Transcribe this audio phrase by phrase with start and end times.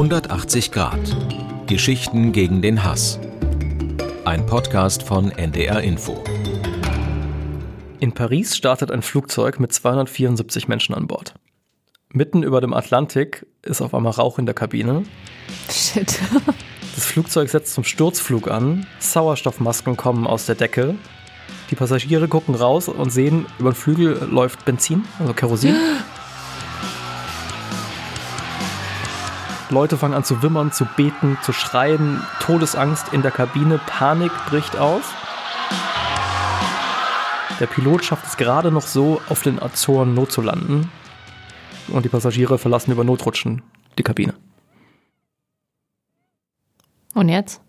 [0.00, 0.98] 180 Grad.
[1.66, 3.18] Geschichten gegen den Hass.
[4.24, 6.24] Ein Podcast von NDR Info.
[7.98, 11.34] In Paris startet ein Flugzeug mit 274 Menschen an Bord.
[12.14, 15.02] Mitten über dem Atlantik ist auf einmal Rauch in der Kabine.
[15.70, 16.18] Shit.
[16.94, 18.86] Das Flugzeug setzt zum Sturzflug an.
[19.00, 20.94] Sauerstoffmasken kommen aus der Decke.
[21.70, 25.76] Die Passagiere gucken raus und sehen, über den Flügel läuft Benzin, also Kerosin.
[29.70, 34.76] Leute fangen an zu wimmern, zu beten, zu schreien, Todesangst in der Kabine, Panik bricht
[34.76, 35.04] aus.
[37.60, 40.90] Der Pilot schafft es gerade noch so, auf den Azoren notzulanden.
[41.88, 43.62] Und die Passagiere verlassen über Notrutschen
[43.96, 44.34] die Kabine.
[47.14, 47.60] Und jetzt?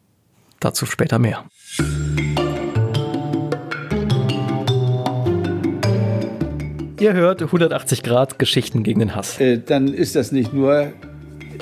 [0.60, 1.46] Dazu später mehr.
[7.00, 9.40] Ihr hört 180 Grad Geschichten gegen den Hass.
[9.40, 10.94] Äh, dann ist das nicht nur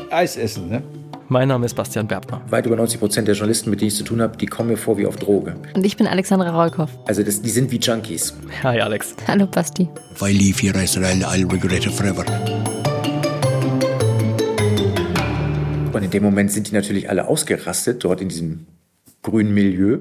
[0.09, 0.84] Eis essen, ne?
[1.27, 2.41] Mein Name ist Bastian Berbner.
[2.49, 4.77] Weit über 90 Prozent der Journalisten, mit denen ich zu tun habe, die kommen mir
[4.77, 5.55] vor wie auf Droge.
[5.76, 6.90] Und ich bin Alexandra Rolkow.
[7.05, 8.34] Also das, die sind wie Junkies.
[8.63, 9.15] Hi Alex.
[9.27, 9.87] Hallo Basti.
[10.12, 12.26] If I leave here, Israel, I'll regret it forever.
[15.93, 18.65] Und in dem Moment sind die natürlich alle ausgerastet, dort in diesem
[19.21, 19.99] grünen Milieu.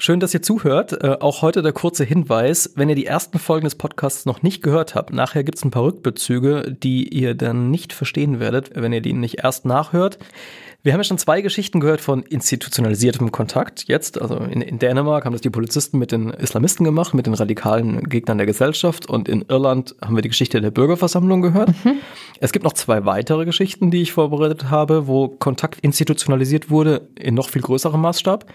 [0.00, 0.92] Schön, dass ihr zuhört.
[1.02, 4.62] Äh, auch heute der kurze Hinweis, wenn ihr die ersten Folgen des Podcasts noch nicht
[4.62, 9.00] gehört habt, nachher gibt's ein paar Rückbezüge, die ihr dann nicht verstehen werdet, wenn ihr
[9.00, 10.18] die nicht erst nachhört.
[10.84, 13.88] Wir haben ja schon zwei Geschichten gehört von institutionalisiertem Kontakt.
[13.88, 17.34] Jetzt, also in, in, Dänemark haben das die Polizisten mit den Islamisten gemacht, mit den
[17.34, 19.06] radikalen Gegnern der Gesellschaft.
[19.06, 21.70] Und in Irland haben wir die Geschichte der Bürgerversammlung gehört.
[21.84, 21.96] Mhm.
[22.38, 27.34] Es gibt noch zwei weitere Geschichten, die ich vorbereitet habe, wo Kontakt institutionalisiert wurde in
[27.34, 28.46] noch viel größerem Maßstab.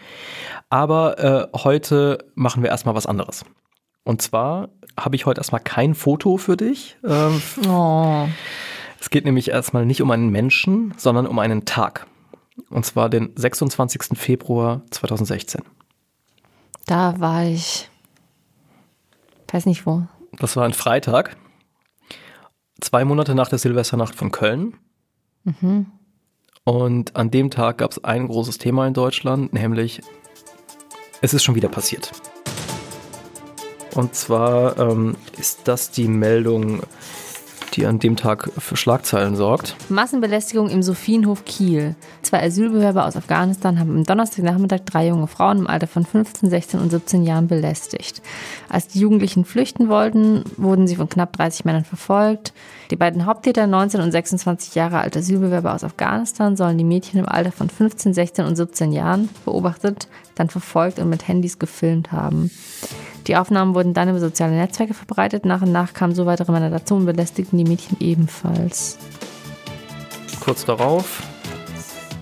[0.70, 3.44] Aber äh, heute machen wir erstmal was anderes.
[4.06, 6.96] Und zwar habe ich heute erstmal kein Foto für dich.
[7.06, 8.28] Ähm, oh.
[9.02, 12.08] Es geht nämlich erstmal nicht um einen Menschen, sondern um einen Tag.
[12.70, 14.18] Und zwar den 26.
[14.18, 15.62] Februar 2016.
[16.86, 17.90] Da war ich.
[19.52, 20.04] Weiß nicht wo.
[20.40, 21.38] Das war ein Freitag.
[22.82, 24.76] Zwei Monate nach der Silvesternacht von Köln.
[25.44, 25.86] Mhm.
[26.64, 30.02] Und an dem Tag gab es ein großes Thema in Deutschland, nämlich
[31.22, 32.12] es ist schon wieder passiert.
[33.96, 36.82] Und zwar ähm, ist das die Meldung
[37.76, 39.76] die an dem Tag für Schlagzeilen sorgt.
[39.90, 41.96] Massenbelästigung im Sophienhof Kiel.
[42.22, 46.80] Zwei Asylbewerber aus Afghanistan haben am Donnerstagnachmittag drei junge Frauen im Alter von 15, 16
[46.80, 48.22] und 17 Jahren belästigt.
[48.70, 52.54] Als die Jugendlichen flüchten wollten, wurden sie von knapp 30 Männern verfolgt.
[52.92, 57.28] Die beiden Haupttäter, 19 und 26 Jahre alte Asylbewerber aus Afghanistan, sollen die Mädchen im
[57.28, 62.52] Alter von 15, 16 und 17 Jahren beobachtet, dann verfolgt und mit Handys gefilmt haben.
[63.28, 65.46] Die Aufnahmen wurden dann über soziale Netzwerke verbreitet.
[65.46, 68.98] Nach und nach kamen so weitere Männer dazu und belästigten die Mädchen ebenfalls.
[70.42, 71.24] Kurz darauf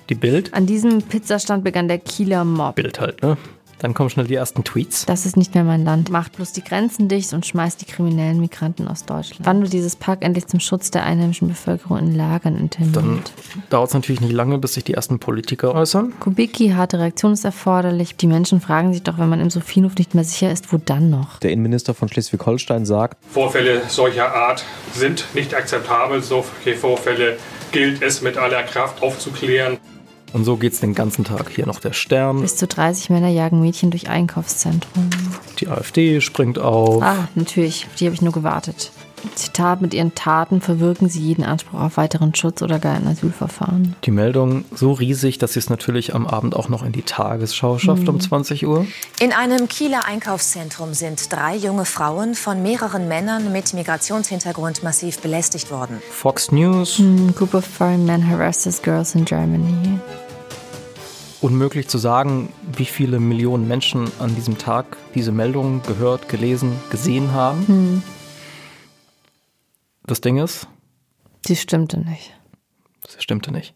[0.10, 0.54] die Bild.
[0.54, 2.76] An diesem Pizzastand begann der Kieler Mob.
[2.76, 3.38] Bild halt, ne?
[3.82, 5.08] Dann kommen schnell die ersten Tweets.
[5.08, 6.12] Das ist nicht mehr mein Land.
[6.12, 9.44] Macht bloß die Grenzen dicht und schmeißt die kriminellen Migranten aus Deutschland.
[9.44, 12.96] Wann wird dieses Park endlich zum Schutz der einheimischen Bevölkerung in Lagern interniert?
[12.96, 13.24] Dann
[13.72, 16.14] dauert es natürlich nicht lange, bis sich die ersten Politiker äußern.
[16.20, 18.16] Kubicki, harte Reaktion ist erforderlich.
[18.16, 21.10] Die Menschen fragen sich doch, wenn man im Sophienhof nicht mehr sicher ist, wo dann
[21.10, 21.40] noch?
[21.40, 24.64] Der Innenminister von Schleswig-Holstein sagt, Vorfälle solcher Art
[24.94, 26.22] sind nicht akzeptabel.
[26.22, 27.38] Solche Vorfälle
[27.72, 29.80] gilt es mit aller Kraft aufzuklären.
[30.34, 31.50] Und so geht's den ganzen Tag.
[31.50, 32.42] Hier noch der Stern.
[32.42, 35.10] Bis zu 30 Männer jagen Mädchen durch Einkaufszentrum.
[35.60, 37.04] Die AfD springt auf.
[37.04, 37.88] Ah, natürlich.
[37.88, 38.92] Auf die habe ich nur gewartet.
[39.36, 43.96] Zitat, mit ihren Taten verwirken sie jeden Anspruch auf weiteren Schutz oder gar ein Asylverfahren.
[44.04, 47.78] Die Meldung so riesig, dass sie es natürlich am Abend auch noch in die Tagesschau
[47.78, 48.10] schafft mhm.
[48.10, 48.86] um 20 Uhr.
[49.20, 55.72] In einem Kieler Einkaufszentrum sind drei junge Frauen von mehreren Männern mit Migrationshintergrund massiv belästigt
[55.72, 56.02] worden.
[56.10, 57.00] Fox News.
[57.00, 60.00] Mhm, group of foreign men harasses girls in Germany.
[61.42, 67.34] Unmöglich zu sagen, wie viele Millionen Menschen an diesem Tag diese Meldung gehört, gelesen, gesehen
[67.34, 67.66] haben.
[67.68, 68.04] Mhm.
[70.06, 70.68] Das Ding ist?
[71.46, 72.34] Sie stimmte nicht.
[73.08, 73.74] Sie stimmte nicht.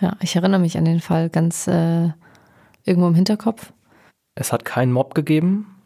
[0.00, 2.10] Ja, ich erinnere mich an den Fall ganz äh,
[2.84, 3.72] irgendwo im Hinterkopf.
[4.34, 5.82] Es hat keinen Mob gegeben.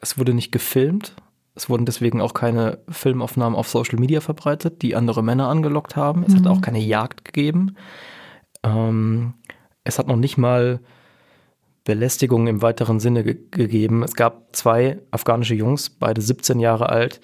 [0.00, 1.14] Es wurde nicht gefilmt.
[1.54, 6.24] Es wurden deswegen auch keine Filmaufnahmen auf Social Media verbreitet, die andere Männer angelockt haben.
[6.24, 6.38] Es mhm.
[6.38, 7.76] hat auch keine Jagd gegeben.
[8.62, 9.34] Ähm,
[9.84, 10.80] es hat noch nicht mal
[11.84, 14.02] Belästigung im weiteren Sinne ge gegeben.
[14.02, 17.20] Es gab zwei afghanische Jungs, beide 17 Jahre alt,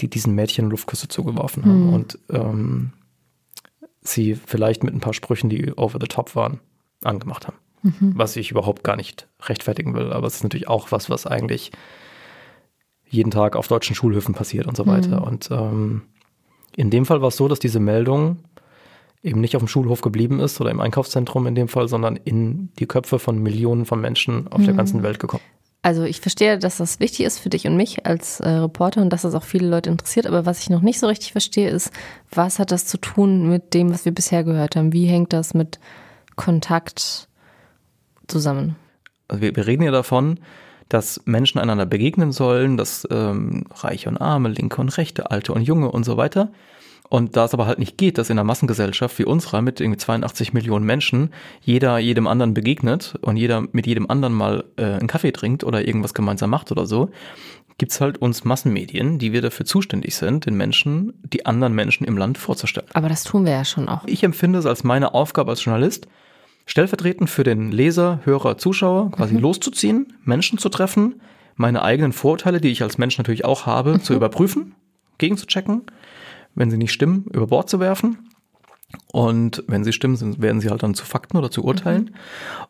[0.00, 1.92] die diesen Mädchen Luftküsse zugeworfen haben mhm.
[1.92, 2.92] und ähm,
[4.00, 6.60] sie vielleicht mit ein paar Sprüchen, die over the top waren,
[7.02, 7.56] angemacht haben.
[7.82, 8.12] Mhm.
[8.14, 10.12] Was ich überhaupt gar nicht rechtfertigen will.
[10.12, 11.70] Aber es ist natürlich auch was, was eigentlich
[13.08, 15.20] jeden Tag auf deutschen Schulhöfen passiert und so weiter.
[15.20, 15.26] Mhm.
[15.26, 16.02] Und ähm,
[16.76, 18.38] in dem Fall war es so, dass diese Meldung
[19.22, 22.70] eben nicht auf dem Schulhof geblieben ist oder im Einkaufszentrum in dem Fall, sondern in
[22.78, 25.42] die Köpfe von Millionen von Menschen auf der ganzen Welt gekommen.
[25.80, 29.10] Also ich verstehe, dass das wichtig ist für dich und mich als äh, Reporter und
[29.10, 30.26] dass das auch viele Leute interessiert.
[30.26, 31.92] Aber was ich noch nicht so richtig verstehe, ist,
[32.32, 34.92] was hat das zu tun mit dem, was wir bisher gehört haben?
[34.92, 35.78] Wie hängt das mit
[36.34, 37.28] Kontakt
[38.26, 38.76] zusammen?
[39.28, 40.40] Also wir, wir reden ja davon,
[40.88, 45.62] dass Menschen einander begegnen sollen, dass ähm, Reiche und Arme, Linke und Rechte, Alte und
[45.62, 46.50] Junge und so weiter.
[47.08, 49.98] Und da es aber halt nicht geht, dass in einer Massengesellschaft wie unserer mit irgendwie
[49.98, 51.30] 82 Millionen Menschen
[51.62, 55.86] jeder jedem anderen begegnet und jeder mit jedem anderen mal äh, einen Kaffee trinkt oder
[55.86, 57.10] irgendwas gemeinsam macht oder so,
[57.78, 62.18] gibt's halt uns Massenmedien, die wir dafür zuständig sind, den Menschen, die anderen Menschen im
[62.18, 62.88] Land vorzustellen.
[62.92, 64.04] Aber das tun wir ja schon auch.
[64.06, 66.08] Ich empfinde es als meine Aufgabe als Journalist,
[66.66, 71.20] stellvertretend für den Leser, Hörer, Zuschauer quasi loszuziehen, Menschen zu treffen,
[71.54, 74.74] meine eigenen Vorurteile, die ich als Mensch natürlich auch habe, zu überprüfen,
[75.18, 75.82] gegenzuchecken,
[76.54, 78.18] wenn sie nicht stimmen, über Bord zu werfen.
[79.12, 82.14] Und wenn sie stimmen, sind, werden sie halt dann zu Fakten oder zu Urteilen.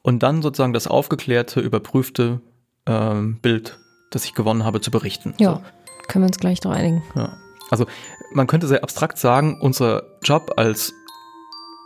[0.02, 2.40] Und dann sozusagen das aufgeklärte, überprüfte
[2.86, 3.78] ähm, Bild,
[4.10, 5.34] das ich gewonnen habe, zu berichten.
[5.38, 5.62] Ja,
[6.08, 7.02] können wir uns gleich drauf einigen.
[7.14, 7.36] Ja.
[7.70, 7.86] Also
[8.32, 10.92] man könnte sehr abstrakt sagen, unser Job als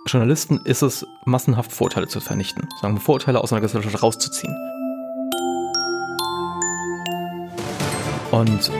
[0.06, 2.68] Journalisten ist es, massenhaft Vorurteile zu vernichten.
[2.80, 4.54] Sagen wir, Vorurteile aus einer Gesellschaft rauszuziehen.
[8.32, 8.70] Und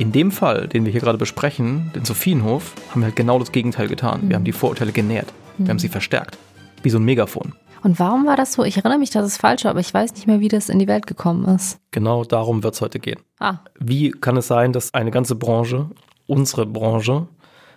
[0.00, 3.52] in dem Fall, den wir hier gerade besprechen, den Sophienhof, haben wir halt genau das
[3.52, 4.22] Gegenteil getan.
[4.28, 5.32] Wir haben die Vorurteile genährt.
[5.58, 6.38] Wir haben sie verstärkt.
[6.82, 7.52] Wie so ein Megafon.
[7.82, 8.64] Und warum war das so?
[8.64, 10.78] Ich erinnere mich, dass es falsch war, aber ich weiß nicht mehr, wie das in
[10.78, 11.78] die Welt gekommen ist.
[11.90, 13.20] Genau darum wird es heute gehen.
[13.38, 15.90] Ah, Wie kann es sein, dass eine ganze Branche,
[16.26, 17.28] unsere Branche,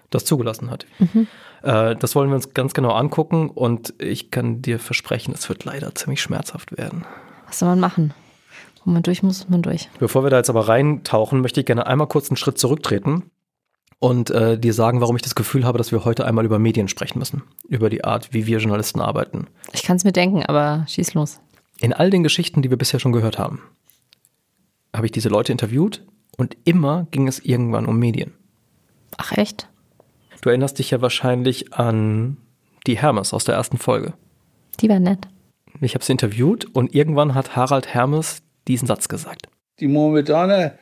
[0.09, 0.85] das zugelassen hat?
[1.61, 5.65] Äh, das wollen wir uns ganz genau angucken und ich kann dir versprechen, es wird
[5.65, 7.03] leider ziemlich schmerzhaft werden.
[7.47, 8.13] was soll man machen?
[8.85, 9.89] Wo man durch muss, muss man durch.
[10.00, 13.31] Bevor wir da jetzt aber reintauchen, möchte ich gerne einmal kurz einen Schritt zurücktreten
[14.00, 16.89] und äh, dir sagen, warum ich das Gefühl habe, dass wir heute einmal über Medien
[16.89, 17.44] sprechen müssen.
[17.68, 19.47] Über die Art, wie wir Journalisten arbeiten.
[19.71, 21.39] Ich kann es mir denken, aber schieß los.
[21.80, 23.62] In all den Geschichten, die wir bisher schon gehört haben,
[24.94, 26.06] habe ich diese Leute interviewt
[26.38, 28.33] und immer ging es irgendwann um Medien.
[29.18, 29.69] Ach echt?
[30.41, 32.38] Du erinnerst dich ja wahrscheinlich an
[32.86, 34.13] die Hermes aus der ersten Folge.
[34.81, 35.27] Die war nett.
[35.79, 39.48] Ich habe sie interviewt und irgendwann hat Harald Hermes diesen Satz gesagt.
[39.80, 40.74] Die Mohammedaner,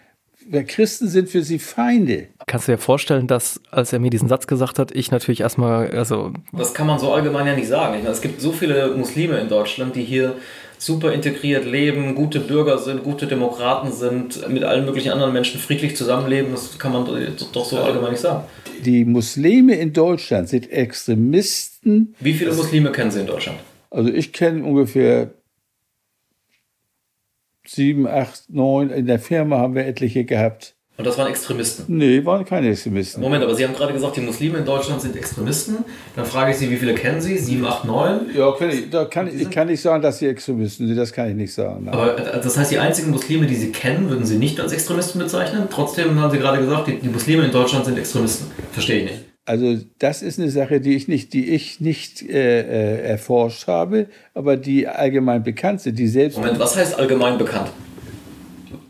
[0.47, 2.27] wer Christen sind für sie Feinde.
[2.47, 5.91] Kannst du dir vorstellen, dass, als er mir diesen Satz gesagt hat, ich natürlich erstmal,
[5.91, 7.95] also Das kann man so allgemein ja nicht sagen.
[7.95, 10.35] Ich meine, es gibt so viele Muslime in Deutschland, die hier
[10.77, 15.95] super integriert leben, gute Bürger sind, gute Demokraten sind, mit allen möglichen anderen Menschen friedlich
[15.95, 16.51] zusammenleben.
[16.51, 18.45] Das kann man doch so allgemein nicht sagen.
[18.83, 22.15] Die Muslime in Deutschland sind Extremisten.
[22.19, 23.59] Wie viele Muslime kennen Sie in Deutschland?
[23.91, 25.29] Also ich kenne ungefähr
[27.65, 28.89] sieben, acht, neun.
[28.89, 30.75] In der Firma haben wir etliche gehabt.
[30.97, 31.85] Und das waren Extremisten.
[31.97, 33.23] Nee, waren keine Extremisten.
[33.23, 35.77] Moment, aber Sie haben gerade gesagt, die Muslime in Deutschland sind Extremisten.
[36.15, 37.39] Dann frage ich Sie, wie viele kennen Sie?
[37.39, 38.27] Sieben, acht, neun?
[38.35, 40.95] Ja, kann ich, da kann, ich ich kann nicht sagen, dass sie Extremisten sind.
[40.95, 41.85] Das kann ich nicht sagen.
[41.85, 41.93] Nein.
[41.95, 45.19] Aber äh, das heißt, die einzigen Muslime, die Sie kennen, würden Sie nicht als Extremisten
[45.19, 45.69] bezeichnen?
[45.71, 48.51] Trotzdem haben Sie gerade gesagt, die, die Muslime in Deutschland sind Extremisten.
[48.71, 49.30] Verstehe ich nicht.
[49.45, 54.07] Also das ist eine Sache, die ich nicht, die ich nicht äh, äh, erforscht habe,
[54.35, 56.37] aber die allgemein bekannt sind, die selbst.
[56.37, 57.71] Moment, was heißt allgemein bekannt?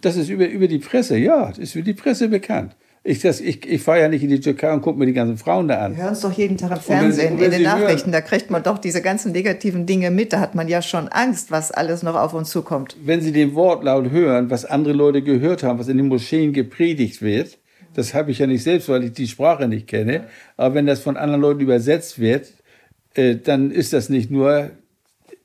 [0.02, 2.76] Das ist über, über die Presse, ja, das ist über die Presse bekannt.
[3.04, 5.38] Ich, das- ich, ich fahre ja nicht in die Türkei und gucke mir die ganzen
[5.38, 5.96] Frauen da an.
[5.96, 8.12] Wir hören es doch jeden Tag im Fernsehen, wenn in den Nachrichten.
[8.12, 10.34] Da kriegt man doch diese ganzen negativen Dinge mit.
[10.34, 12.96] Da hat man ja schon Angst, was alles noch auf uns zukommt.
[13.04, 17.24] Wenn Sie den Wortlaut hören, was andere Leute gehört haben, was in den Moscheen gepredigt
[17.24, 17.58] wird,
[17.94, 21.02] das habe ich ja nicht selbst, weil ich die Sprache nicht kenne, aber wenn das
[21.02, 22.52] von anderen Leuten übersetzt wird,
[23.14, 24.72] äh, dann ist das nicht nur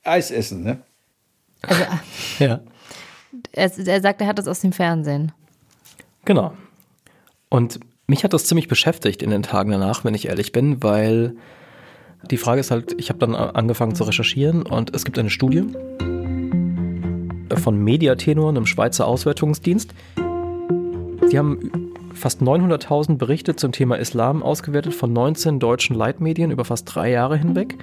[0.04, 0.62] Eis essen.
[0.62, 0.78] Ne?
[1.62, 1.82] Also,
[2.38, 2.60] ja,
[3.52, 5.32] er, er sagt, er hat das aus dem Fernsehen.
[6.24, 6.52] genau.
[7.48, 11.36] Und mich hat das ziemlich beschäftigt in den Tagen danach, wenn ich ehrlich bin, weil
[12.30, 15.64] die Frage ist halt, ich habe dann angefangen zu recherchieren und es gibt eine Studie
[17.56, 19.90] von Mediatenor, einem Schweizer Auswertungsdienst.
[21.30, 21.85] Die haben
[22.16, 27.36] fast 900.000 Berichte zum Thema Islam ausgewertet von 19 deutschen Leitmedien über fast drei Jahre
[27.36, 27.76] hinweg.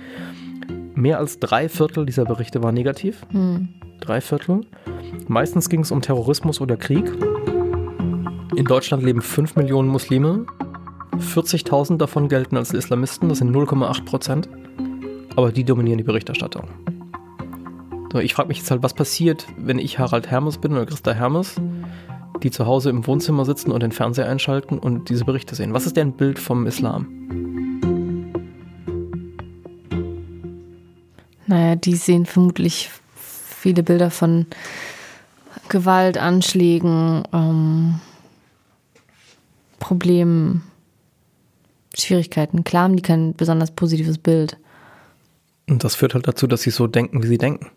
[0.96, 3.26] Mehr als drei Viertel dieser Berichte waren negativ.
[4.00, 4.62] Drei Viertel.
[5.28, 7.12] Meistens ging es um Terrorismus oder Krieg.
[8.56, 10.46] In Deutschland leben 5 Millionen Muslime.
[11.14, 14.50] 40.000 davon gelten als Islamisten, das sind 0,8 Prozent.
[15.36, 16.68] Aber die dominieren die Berichterstattung.
[18.12, 21.14] So, ich frage mich jetzt halt, was passiert, wenn ich Harald Hermes bin oder Christa
[21.14, 21.56] Hermes,
[22.42, 25.74] die zu Hause im Wohnzimmer sitzen und den Fernseher einschalten und diese Berichte sehen.
[25.74, 27.08] Was ist deren Bild vom Islam?
[31.48, 34.48] Naja, die sehen vermutlich viele Bilder von
[35.70, 38.00] Gewalt, Anschlägen, ähm,
[39.80, 40.64] Problemen,
[41.96, 42.64] Schwierigkeiten.
[42.64, 44.58] Klar haben die kein besonders positives Bild.
[45.70, 47.72] Und das führt halt dazu, dass sie so denken, wie sie denken.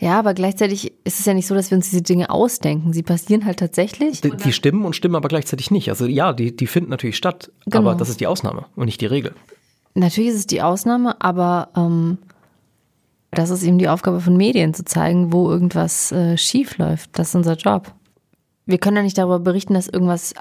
[0.00, 2.92] Ja, aber gleichzeitig ist es ja nicht so, dass wir uns diese Dinge ausdenken.
[2.92, 4.20] Sie passieren halt tatsächlich.
[4.20, 5.88] Die, die stimmen und stimmen aber gleichzeitig nicht.
[5.88, 7.78] Also ja, die, die finden natürlich statt, Genau.
[7.90, 9.34] aber das ist die Ausnahme und nicht die Regel.
[9.94, 12.18] Natürlich ist es die Ausnahme, aber ähm,
[13.32, 17.10] das ist eben die Aufgabe von Medien, zu zeigen, wo irgendwas äh, schief läuft.
[17.18, 17.92] Das ist unser Job.
[18.66, 20.32] Wir können ja nicht darüber berichten, dass irgendwas,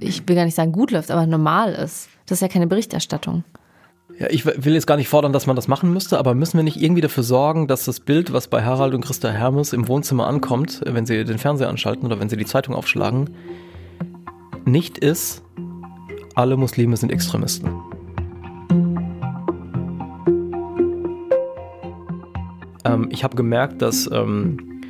[0.00, 2.08] ich will gar nicht sagen gut läuft, aber normal ist.
[2.26, 3.44] Das ist ja keine Berichterstattung.
[4.18, 6.64] Ja, ich will jetzt gar nicht fordern, dass man das machen müsste, aber müssen wir
[6.64, 10.26] nicht irgendwie dafür sorgen, dass das Bild, was bei Harald und Christa Hermes im Wohnzimmer
[10.26, 13.34] ankommt, wenn sie den Fernseher anschalten oder wenn sie die Zeitung aufschlagen,
[14.64, 15.42] nicht ist,
[16.34, 17.68] alle Muslime sind Extremisten.
[22.86, 24.80] Ähm, ich habe gemerkt, dass, ähm,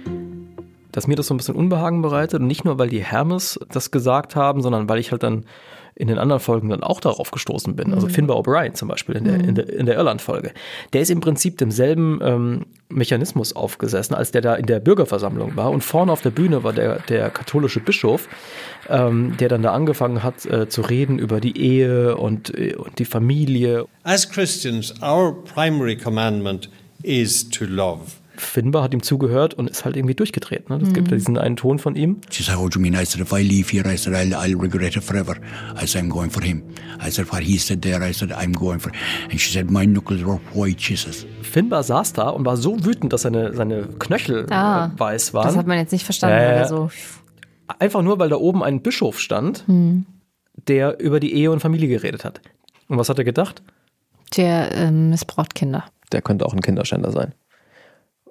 [0.93, 3.91] dass mir das so ein bisschen Unbehagen bereitet und nicht nur, weil die Hermes das
[3.91, 5.47] gesagt haben, sondern weil ich halt dann
[5.97, 7.93] in den anderen Folgen dann auch darauf gestoßen bin.
[7.95, 8.11] Also Mhm.
[8.11, 10.53] Finbar O'Brien zum Beispiel in der, in der, in der Irland-Folge.
[10.93, 15.71] Der ist im Prinzip demselben ähm, Mechanismus aufgesessen, als der da in der Bürgerversammlung war.
[15.71, 18.29] Und vorne auf der Bühne war der, der katholische Bischof,
[18.89, 22.99] ähm, der dann da angefangen hat äh, zu reden über die Ehe und, äh, und
[22.99, 23.87] die Familie.
[24.03, 26.69] As Christians, our primary commandment
[27.03, 28.03] is to love.
[28.41, 30.71] Finbar hat ihm zugehört und ist halt irgendwie durchgedreht.
[30.71, 30.79] Ne?
[30.79, 32.21] Das gibt ja diesen einen Ton von ihm.
[32.31, 32.95] She said, What do you mean?
[32.95, 35.37] I said, If I leave here, I said, I'll, I'll regret it forever.
[35.81, 36.63] I said, I'm going for him.
[37.01, 38.93] I said, What he said there, I said, I'm going for
[39.31, 41.27] And she said, My knuckles were white, she says.
[41.43, 45.47] Finbar saß da und war so wütend, dass seine, seine Knöchel Ah, äh, weiß waren.
[45.47, 46.37] Das hat man jetzt nicht verstanden.
[46.37, 46.91] Er so,
[47.79, 50.07] Einfach nur, weil da oben ein Bischof stand, hm.
[50.69, 52.41] der über die Ehe und Familie geredet hat.
[52.89, 53.63] Und was hat er gedacht?
[54.37, 55.85] Der ähm, missbraucht Kinder.
[56.13, 57.35] Der könnte auch ein Kinderschänder sein.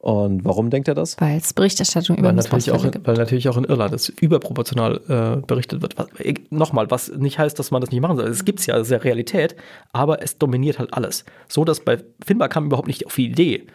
[0.05, 1.19] Und warum denkt er das?
[1.19, 3.07] Weil es Berichterstattung über Weil natürlich, auch, in- gibt.
[3.07, 5.01] weil natürlich auch in Irland es überproportional
[5.41, 5.97] äh, berichtet wird.
[5.97, 8.27] Was, äh, Nochmal, was nicht heißt, dass man das nicht machen soll.
[8.27, 9.55] Es gibt es ja, das ist ja Realität,
[9.93, 11.25] aber es dominiert halt alles.
[11.47, 13.65] So, dass bei Finbar kam überhaupt nicht auf die Idee,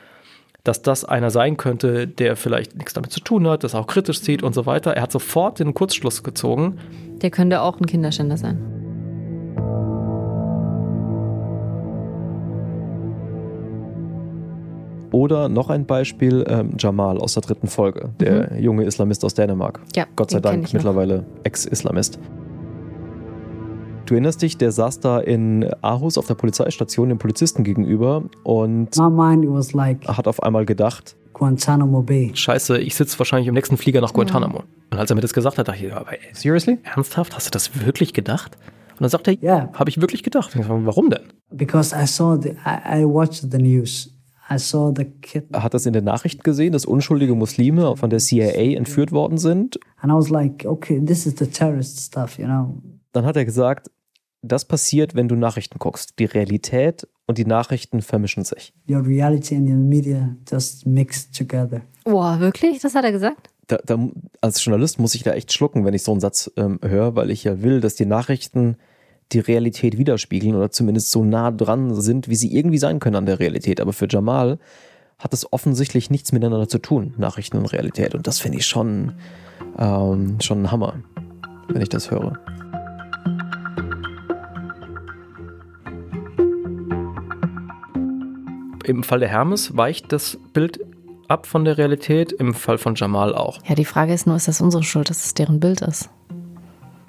[0.62, 4.20] dass das einer sein könnte, der vielleicht nichts damit zu tun hat, das auch kritisch
[4.20, 4.92] sieht und so weiter.
[4.92, 6.78] Er hat sofort den Kurzschluss gezogen.
[7.22, 8.56] Der könnte auch ein Kinderschänder sein.
[15.12, 19.80] Oder noch ein Beispiel, ähm, Jamal aus der dritten Folge, der junge Islamist aus Dänemark.
[19.96, 22.18] Ja, Gott sei Dank mittlerweile Ex-Islamist.
[24.06, 28.96] Du erinnerst dich, der saß da in Aarhus auf der Polizeistation dem Polizisten gegenüber und
[28.96, 32.32] My mind was like hat auf einmal gedacht, Guantanamo Bay.
[32.34, 34.64] Scheiße, ich sitze wahrscheinlich im nächsten Flieger nach Guantanamo.
[34.90, 36.78] Und als er mir das gesagt hat, dachte ich, aber ey, seriously?
[36.82, 37.36] Ernsthaft?
[37.36, 38.58] Hast du das wirklich gedacht?
[38.92, 39.70] Und dann sagt er, Ja.
[39.74, 40.54] habe ich wirklich gedacht.
[40.54, 41.32] Und ich sag, Warum denn?
[41.50, 44.12] Because I saw the, I, I watched the news.
[44.52, 48.10] I saw the kid, er hat das in den Nachrichten gesehen, dass unschuldige Muslime von
[48.10, 49.78] der CIA entführt worden sind.
[50.00, 52.74] and I was like, okay, this is the terrorist stuff, you know.
[53.12, 53.90] Dann hat er gesagt,
[54.42, 56.18] das passiert, wenn du Nachrichten guckst.
[56.18, 58.72] Die Realität und die Nachrichten vermischen sich.
[58.88, 61.82] Your reality and your media just mixed together.
[62.04, 62.80] Boah, wirklich?
[62.80, 63.50] Das hat er gesagt?
[63.66, 63.98] Da, da,
[64.40, 67.30] als Journalist muss ich da echt schlucken, wenn ich so einen Satz ähm, höre, weil
[67.30, 68.76] ich ja will, dass die Nachrichten
[69.32, 73.26] die Realität widerspiegeln oder zumindest so nah dran sind, wie sie irgendwie sein können an
[73.26, 73.80] der Realität.
[73.80, 74.58] Aber für Jamal
[75.18, 78.14] hat es offensichtlich nichts miteinander zu tun, Nachrichten und Realität.
[78.14, 79.12] Und das finde ich schon,
[79.78, 80.94] ähm, schon ein Hammer,
[81.68, 82.38] wenn ich das höre.
[88.84, 90.80] Im Fall der Hermes weicht das Bild
[91.28, 93.60] ab von der Realität, im Fall von Jamal auch.
[93.68, 96.10] Ja, die Frage ist nur, ist das unsere Schuld, dass es deren Bild ist?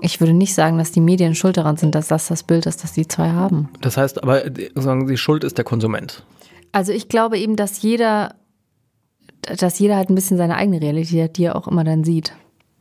[0.01, 2.83] Ich würde nicht sagen, dass die Medien schuld daran sind, dass das das Bild ist,
[2.83, 3.69] das die zwei haben.
[3.81, 4.43] Das heißt aber,
[4.75, 6.25] sagen die Schuld ist der Konsument.
[6.71, 8.35] Also ich glaube eben, dass jeder,
[9.41, 12.33] dass jeder halt ein bisschen seine eigene Realität hat, die er auch immer dann sieht.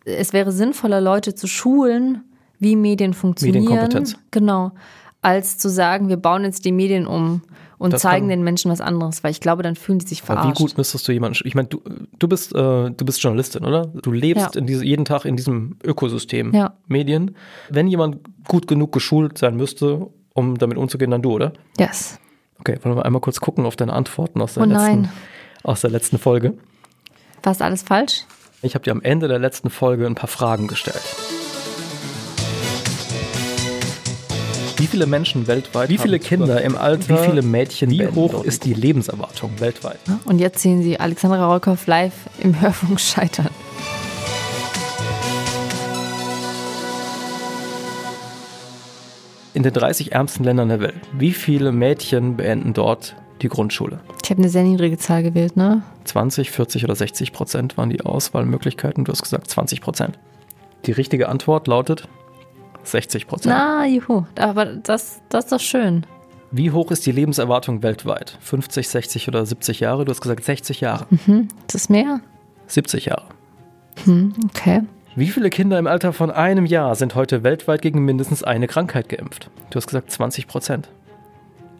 [0.05, 2.25] Es wäre sinnvoller, Leute zu schulen,
[2.59, 3.65] wie Medien funktionieren.
[3.65, 4.17] Medienkompetenz.
[4.31, 4.73] Genau.
[5.23, 7.43] Als zu sagen, wir bauen jetzt die Medien um
[7.81, 10.23] und Das zeigen kann- den Menschen was anderes, weil ich glaube, dann fühlen die sich
[10.23, 10.61] Aber verarscht.
[10.61, 11.81] wie gut müsstest du jemanden, ich meine, du,
[12.19, 13.87] du bist, äh, du bist Journalistin, oder?
[13.87, 14.61] Du lebst Ja.
[14.61, 16.75] in diese, jeden Tag in diesem Ökosystem Ja.
[16.87, 17.35] Medien.
[17.71, 21.53] Wenn jemand gut genug geschult sein müsste, um damit umzugehen, dann du, oder?
[21.79, 22.19] Yes.
[22.61, 25.09] Okay, wollen wir einmal kurz gucken auf deine Antworten aus der, Oh letzten,
[25.65, 26.55] aus der letzten Folge.
[27.43, 28.27] War es alles falsch?
[28.63, 31.01] Ich habe dir am Ende der letzten Folge ein paar Fragen gestellt.
[34.81, 35.91] Wie viele Menschen weltweit?
[35.91, 37.11] Wie viele haben Kinder im Alter?
[37.11, 37.91] Wie viele Mädchen?
[37.91, 39.99] Wie hoch ist die Lebenserwartung weltweit?
[40.25, 43.51] Und jetzt sehen Sie Alexandra Rollkoff live im Hörfunk scheitern.
[49.53, 50.95] In den 30 ärmsten Ländern der Welt.
[51.13, 54.01] Wie viele Mädchen beenden dort die Grundschule?
[54.25, 55.83] Ich habe eine sehr niedrige Zahl gewählt, ne?
[56.05, 59.05] 20, 40 oder 60 Prozent waren die Auswahlmöglichkeiten.
[59.05, 60.19] Du hast gesagt 20 Prozent.
[60.87, 62.09] Die richtige Antwort lautet
[62.85, 63.55] 60 Prozent.
[63.57, 64.25] Na, juhu.
[64.39, 66.07] Aber das, das ist doch schön.
[66.53, 68.37] Wie hoch ist die Lebenserwartung weltweit?
[68.41, 70.05] 50, 60 oder 70 Jahre?
[70.05, 71.07] Du hast gesagt 60 Jahre.
[71.11, 71.49] Mhm.
[71.67, 72.21] Ist das mehr?
[72.67, 73.27] 70 Jahre.
[74.05, 74.83] Hm, okay.
[75.17, 79.09] Wie viele Kinder im Alter von einem Jahr sind heute weltweit gegen mindestens eine Krankheit
[79.09, 79.51] geimpft?
[79.71, 80.89] Du hast gesagt 20 Prozent.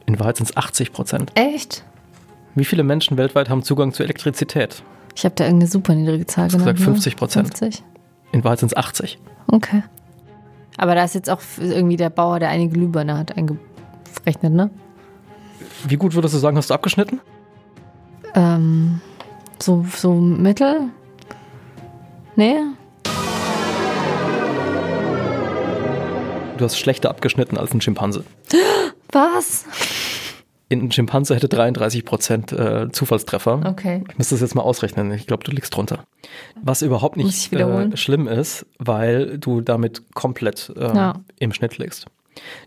[0.07, 1.33] In Wahrheit sind es 80 Prozent.
[1.37, 1.85] Echt?
[2.57, 4.83] Wie viele Menschen weltweit haben Zugang zu Elektrizität?
[5.15, 6.79] Ich habe da irgendeine super niedrige Zahl Du hast genannt.
[6.79, 7.47] gesagt 50 Prozent.
[7.59, 7.83] 50?
[8.33, 9.19] In Wahrheit sind es 80.
[9.49, 9.83] Okay.
[10.81, 14.71] Aber da ist jetzt auch irgendwie der Bauer, der eine Glühbirne hat, eingerechnet, ne?
[15.87, 17.21] Wie gut würdest du sagen, hast du abgeschnitten?
[18.35, 19.03] Ähm,
[19.61, 20.89] so, so mittel?
[22.35, 22.61] Nee?
[26.57, 28.25] Du hast schlechter abgeschnitten als ein Schimpanse.
[29.13, 29.67] Was?
[30.73, 33.61] Ein Schimpanse hätte 33 Prozent äh, Zufallstreffer.
[33.67, 34.05] Okay.
[34.09, 35.11] Ich muss das jetzt mal ausrechnen.
[35.13, 36.05] Ich glaube, du liegst drunter.
[36.63, 41.15] Was überhaupt nicht äh, schlimm ist, weil du damit komplett äh, Ja.
[41.41, 42.07] im Schnitt liegst.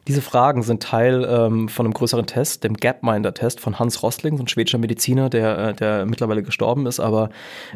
[0.08, 4.44] Diese Fragen sind Teil ähm, von einem größeren Test, dem Gapminder-Test von Hans Rosling, so
[4.44, 7.30] ein schwedischer Mediziner, der, äh, der mittlerweile gestorben ist, aber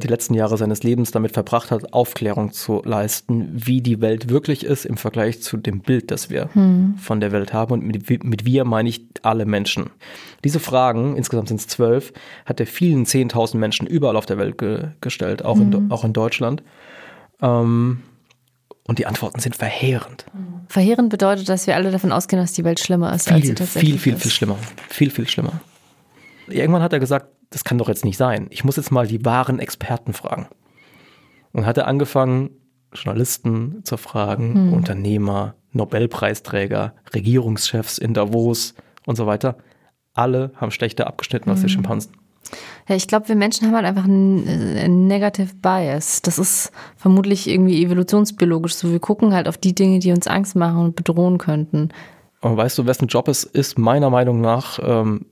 [0.04, 4.66] die letzten Jahre seines Lebens damit verbracht hat, Aufklärung zu leisten, wie die Welt wirklich
[4.66, 6.96] ist im Vergleich zu dem Bild, das wir Hm.
[6.98, 7.72] von der Welt haben.
[7.72, 9.90] Und mit, mit wir meine ich alle Menschen.
[10.44, 12.14] Diese Fragen, insgesamt sind es zwölf,
[12.46, 15.92] hat er vielen 10.000 Menschen überall auf der Welt ge gestellt, auch, in, Mhm.
[15.92, 16.62] auch in Deutschland.
[17.42, 18.02] Ähm,
[18.88, 20.26] und die Antworten sind verheerend.
[20.70, 23.56] Verheerend bedeutet, dass wir alle davon ausgehen, dass die Welt schlimmer ist, als sie Viel,
[23.56, 24.22] tatsächlich viel, viel, ist.
[24.24, 24.58] viel schlimmer.
[24.90, 25.54] Viel, viel schlimmer.
[26.48, 28.48] Irgendwann hat er gesagt, das kann doch jetzt nicht sein.
[28.50, 30.48] Ich muss jetzt mal die wahren Experten fragen.
[31.54, 32.50] Und hat er angefangen,
[32.94, 34.74] Journalisten zu fragen, Hm.
[34.74, 38.74] Unternehmer, Nobelpreisträger, Regierungschefs in Davos
[39.06, 39.58] und so weiter.
[40.14, 41.70] Alle haben schlechter abgeschnitten als die Hm.
[41.70, 42.14] Schimpansen.
[42.88, 46.22] Ja, ich glaube, wir Menschen haben halt einfach einen, äh, einen Negative Bias.
[46.22, 48.92] Das ist vermutlich irgendwie evolutionsbiologisch so.
[48.92, 51.90] Wir gucken halt auf die Dinge, die uns Angst machen und bedrohen könnten.
[52.42, 55.26] Und weißt du, wessen Job es ist, meiner Meinung nach, ähm,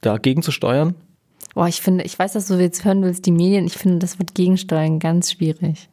[0.00, 0.94] dagegen zu steuern?
[1.54, 4.18] Boah, ich finde, ich weiß, dass du jetzt hören willst, die Medien, ich finde, das
[4.18, 5.88] wird gegensteuern ganz schwierig.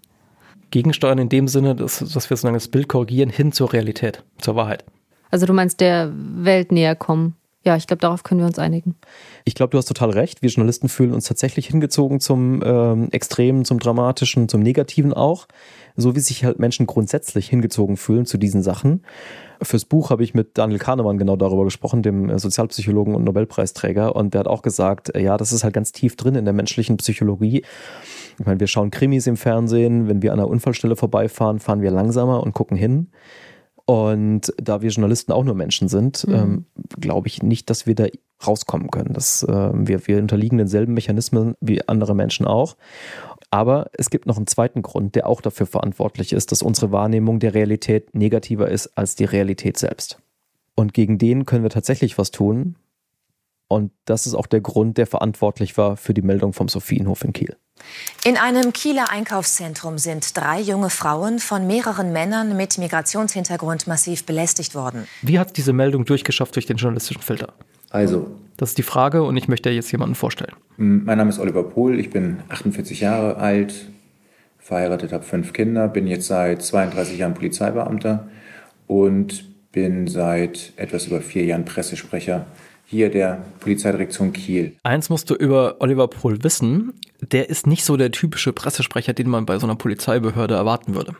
[0.72, 4.56] Gegensteuern in dem Sinne, dass, dass wir sozusagen das Bild korrigieren hin zur Realität, zur
[4.56, 4.84] Wahrheit.
[5.32, 7.36] Also du meinst der Welt näher kommen.
[7.66, 8.96] Ja, ich glaube, darauf können wir uns einigen.
[9.46, 10.42] Ich glaube, du hast total recht.
[10.42, 15.48] Wir Journalisten fühlen uns tatsächlich hingezogen zum ähm, Extremen, zum Dramatischen, zum Negativen auch.
[15.96, 19.04] So wie sich halt Menschen grundsätzlich hingezogen fühlen zu diesen Sachen.
[19.62, 24.14] Fürs Buch habe ich mit Daniel Kahnemann genau darüber gesprochen, dem äh, Sozialpsychologen und Nobelpreisträger.
[24.14, 26.54] Und der hat auch gesagt, äh, ja, das ist halt ganz tief drin in der
[26.54, 27.64] menschlichen Psychologie.
[28.40, 30.10] Ich meine, wir schauen Krimis im Fernsehen.
[30.10, 33.08] Wenn wir an einer Unfallstelle vorbeifahren, fahren wir langsamer und gucken hin.
[33.86, 36.34] Und da wir Journalisten auch nur Menschen sind, Mhm.
[36.34, 36.66] ähm,
[37.00, 38.08] glaube ich nicht, dass wir da
[38.46, 39.14] rauskommen können.
[39.14, 42.76] Das, ähm, wir, wir unterliegen denselben Mechanismen wie andere Menschen auch.
[43.52, 47.40] Aber es gibt noch einen zweiten Grund, der auch dafür verantwortlich ist, dass unsere Wahrnehmung
[47.40, 50.18] der Realität negativer ist als die Realität selbst.
[50.76, 52.76] Und gegen den können wir tatsächlich was tun.
[53.68, 57.34] Und das ist auch der Grund, der verantwortlich war für die Meldung vom Sophienhof in
[57.34, 57.56] Kiel.
[58.26, 64.76] In einem Kieler Einkaufszentrum sind drei junge Frauen von mehreren Männern mit Migrationshintergrund massiv belästigt
[64.76, 65.08] worden.
[65.22, 67.54] Wie hat diese Meldung durchgeschafft durch den journalistischen Filter?
[67.90, 70.54] Also, Das ist die Frage und ich möchte jetzt jemanden vorstellen.
[70.78, 73.74] mein Name ist Oliver Pohl, ich bin 48 Jahre alt,
[74.60, 78.28] verheiratet, habe fünf Kinder, bin jetzt seit 32 Jahren Polizeibeamter
[78.88, 82.46] und bin seit etwas über vier Jahren Pressesprecher
[82.86, 84.74] hier der Polizeidirektion Kiel.
[84.84, 89.30] Eins musst du über Oliver Pohl wissen, der ist nicht so der typische Pressesprecher, den
[89.30, 91.16] man bei so einer Polizeibehörde erwarten würde.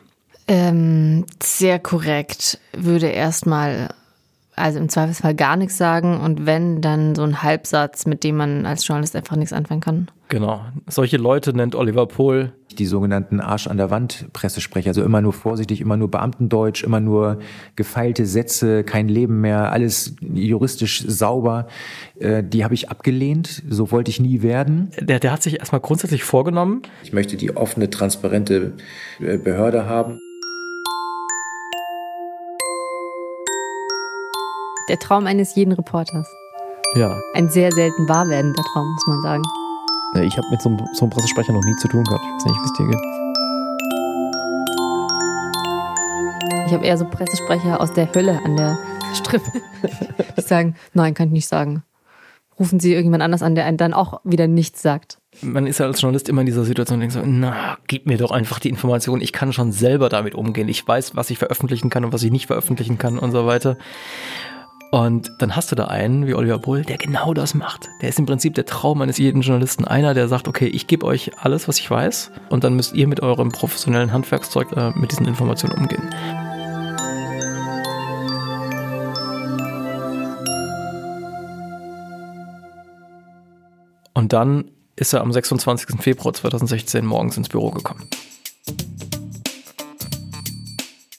[0.46, 2.58] Ähm, sehr korrekt.
[2.76, 3.94] Würde erstmal,
[4.56, 8.66] also im Zweifelsfall gar nichts sagen und wenn, dann so ein Halbsatz, mit dem man
[8.66, 10.08] als Journalist einfach nichts anfangen kann.
[10.28, 10.62] Genau.
[10.88, 15.32] Solche Leute nennt Oliver Pohl Die sogenannten Arsch an der Wand Pressesprecher, also immer nur
[15.32, 17.38] vorsichtig, immer nur Beamtendeutsch, immer nur
[17.76, 21.68] gefeilte Sätze, kein Leben mehr, alles juristisch sauber.
[22.18, 24.90] Äh, die habe ich abgelehnt, so wollte ich nie werden.
[25.00, 28.72] Der, der hat sich erstmal grundsätzlich vorgenommen, Ich möchte die offene, transparente
[29.20, 30.20] äh, Behörde haben.
[34.88, 36.28] Der Traum eines jeden Reporters.
[36.94, 37.18] Ja.
[37.32, 39.42] Ein sehr selten wahr werdender Traum, muss man sagen.
[40.22, 42.22] Ich habe mit so einem, so einem Pressesprecher noch nie zu tun gehabt.
[42.22, 43.00] Ich weiß nicht, wie es dir geht.
[46.66, 48.78] Ich habe eher so Pressesprecher aus der Hölle an der
[49.14, 49.50] Strippe,
[50.36, 51.82] die sagen, nein, kann ich nicht sagen.
[52.60, 55.18] Rufen Sie irgendjemand anders an, der einen dann auch wieder nichts sagt.
[55.40, 58.18] man ist ja als Journalist immer in dieser Situation und denkt so, na, gib mir
[58.18, 60.68] doch einfach die Information, ich kann schon selber damit umgehen.
[60.68, 63.76] Ich weiß, was ich veröffentlichen kann und was ich nicht veröffentlichen kann und so weiter.
[64.94, 67.88] Und dann hast du da einen wie Oliver Bull, der genau das macht.
[68.00, 69.84] Der ist im Prinzip der Traum eines jeden Journalisten.
[69.84, 72.30] Einer, der sagt, okay, ich gebe euch alles, was ich weiß.
[72.48, 76.00] Und dann müsst ihr mit eurem professionellen Handwerkszeug äh, mit diesen Informationen umgehen.
[84.14, 86.00] Und dann ist er am 26.
[86.00, 88.08] Februar 2016 morgens ins Büro gekommen.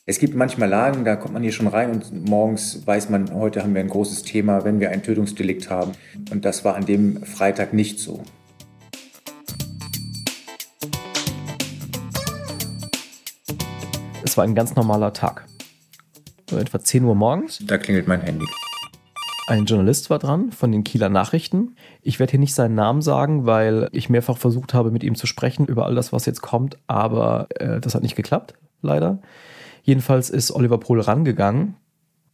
[0.08, 3.64] Es gibt manchmal Lagen, da kommt man hier schon rein und morgens weiß man, heute
[3.64, 5.94] haben wir ein großes Thema, wenn wir ein Tötungsdelikt haben.
[6.30, 8.22] Und das war an dem Freitag nicht so.
[14.24, 15.48] Es war ein ganz normaler Tag.
[16.52, 17.64] So etwa 10 Uhr morgens.
[17.66, 18.46] Da klingelt mein Handy.
[19.48, 21.78] Ein Journalist war dran von den Kieler Nachrichten.
[22.04, 25.26] Ich werde hier nicht seinen Namen sagen, weil ich mehrfach versucht habe, mit ihm zu
[25.26, 29.20] sprechen über all das, was jetzt kommt, aber äh, das hat nicht geklappt, leider.
[29.86, 31.76] Jedenfalls ist Oliver Pohl rangegangen.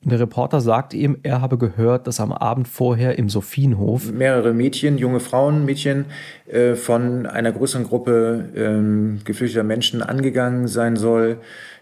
[0.03, 4.97] Der Reporter sagt ihm, er habe gehört, dass am Abend vorher im Sophienhof mehrere Mädchen,
[4.97, 6.05] junge Frauen, Mädchen
[6.47, 11.39] äh, von einer größeren Gruppe ähm, geflüchteter Menschen angegangen sein soll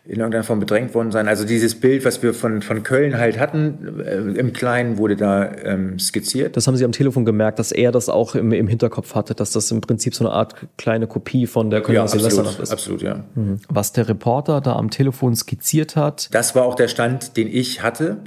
[0.09, 1.27] in irgendeiner Form bedrängt worden sein.
[1.27, 5.51] Also dieses Bild, was wir von, von Köln halt hatten, äh, im Kleinen wurde da
[5.63, 6.57] ähm, skizziert.
[6.57, 9.51] Das haben Sie am Telefon gemerkt, dass er das auch im, im Hinterkopf hatte, dass
[9.51, 12.71] das im Prinzip so eine Art kleine Kopie von der Kölner ja, Silvesternacht ist.
[12.71, 13.23] Absolut, ja.
[13.35, 13.59] Mhm.
[13.69, 16.33] Was der Reporter da am Telefon skizziert hat.
[16.33, 18.17] Das war auch der Stand, den ich hatte.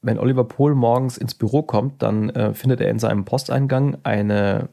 [0.00, 4.70] Wenn Oliver Pohl morgens ins Büro kommt, dann äh, findet er in seinem Posteingang eine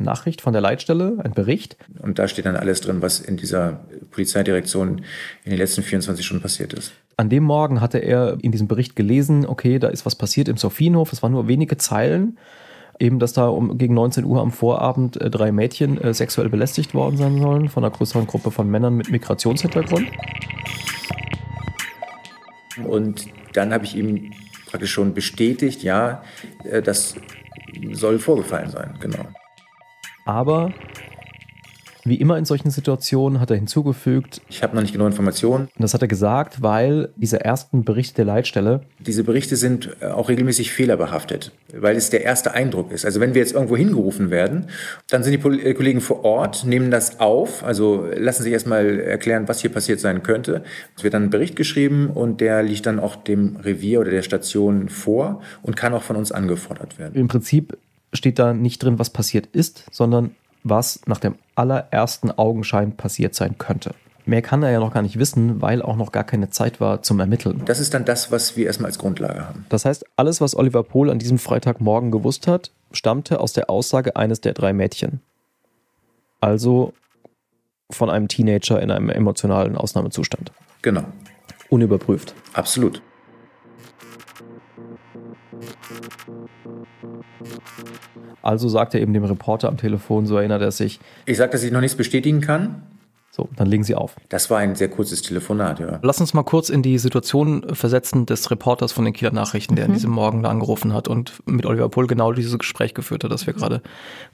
[0.00, 1.76] Nachricht von der Leitstelle, ein Bericht.
[2.00, 3.80] Und da steht dann alles drin, was in dieser
[4.10, 5.02] Polizeidirektion
[5.44, 6.92] in den letzten 24 Stunden passiert ist.
[7.16, 10.56] An dem Morgen hatte er in diesem Bericht gelesen, okay, da ist was passiert im
[10.56, 12.38] Sophienhof, es waren nur wenige Zeilen.
[12.98, 16.94] Eben, dass da um, gegen 19 Uhr am Vorabend äh, drei Mädchen äh, sexuell belästigt
[16.94, 20.06] worden sein sollen von einer größeren Gruppe von Männern mit Migrationshintergrund.
[22.84, 24.32] Und dann habe ich ihm
[24.66, 26.22] praktisch schon bestätigt, ja,
[26.64, 27.14] äh, das
[27.92, 29.26] soll vorgefallen sein, genau.
[30.24, 30.72] Aber
[32.04, 35.66] wie immer in solchen Situationen hat er hinzugefügt, ich habe noch nicht genaue Informationen.
[35.66, 38.80] Und das hat er gesagt, weil diese ersten Berichte der Leitstelle.
[38.98, 43.04] Diese Berichte sind äh, auch regelmäßig fehlerbehaftet, weil es der erste Eindruck ist.
[43.04, 44.66] Also wenn wir jetzt irgendwo hingerufen werden,
[45.10, 49.46] dann sind die äh, Kollegen vor Ort, nehmen das auf, also lassen sich erstmal erklären,
[49.46, 50.64] was hier passiert sein könnte.
[50.96, 54.22] Es wird dann ein Bericht geschrieben und der liegt dann auch dem Revier oder der
[54.22, 57.14] Station vor und kann auch von uns angefordert werden.
[57.14, 57.76] Im Prinzip
[58.12, 63.58] steht da nicht drin, was passiert ist, sondern was nach dem allerersten Augenschein passiert sein
[63.58, 63.94] könnte.
[64.24, 67.02] Mehr kann er ja noch gar nicht wissen, weil auch noch gar keine Zeit war
[67.02, 67.62] zum Ermitteln.
[67.64, 69.66] Das ist dann das, was wir erstmal als Grundlage haben.
[69.68, 74.14] Das heißt, alles, was Oliver Pohl an diesem Freitagmorgen gewusst hat, stammte aus der Aussage
[74.14, 75.20] eines der drei Mädchen.
[76.40, 76.92] Also
[77.90, 80.52] von einem Teenager in einem emotionalen Ausnahmezustand.
[80.82, 81.04] Genau.
[81.68, 82.34] Unüberprüft.
[82.52, 83.02] Absolut.
[88.42, 91.00] Also sagt er eben dem Reporter am Telefon, so erinnert er sich.
[91.26, 92.82] Ich sage, dass ich noch nichts bestätigen kann.
[93.34, 94.14] So, dann legen Sie auf.
[94.28, 96.00] Das war ein sehr kurzes Telefonat, ja.
[96.02, 99.86] Lass uns mal kurz in die Situation versetzen des Reporters von den Kieler Nachrichten, der
[99.86, 99.90] mhm.
[99.90, 103.32] an diesem Morgen da angerufen hat und mit Oliver Pohl genau dieses Gespräch geführt hat,
[103.32, 103.80] das wir gerade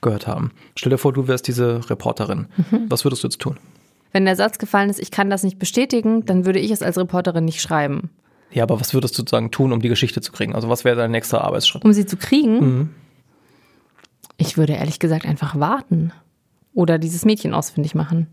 [0.00, 0.50] gehört haben.
[0.74, 2.48] Stell dir vor, du wärst diese Reporterin.
[2.56, 2.86] Mhm.
[2.88, 3.56] Was würdest du jetzt tun?
[4.10, 6.98] Wenn der Satz gefallen ist, ich kann das nicht bestätigen, dann würde ich es als
[6.98, 8.10] Reporterin nicht schreiben.
[8.50, 10.54] Ja, aber was würdest du sozusagen tun, um die Geschichte zu kriegen?
[10.54, 11.84] Also was wäre dein nächster Arbeitsschritt?
[11.84, 12.60] Um sie zu kriegen?
[12.60, 12.90] Mhm.
[14.36, 16.12] Ich würde ehrlich gesagt einfach warten.
[16.72, 18.28] Oder dieses Mädchen ausfindig machen.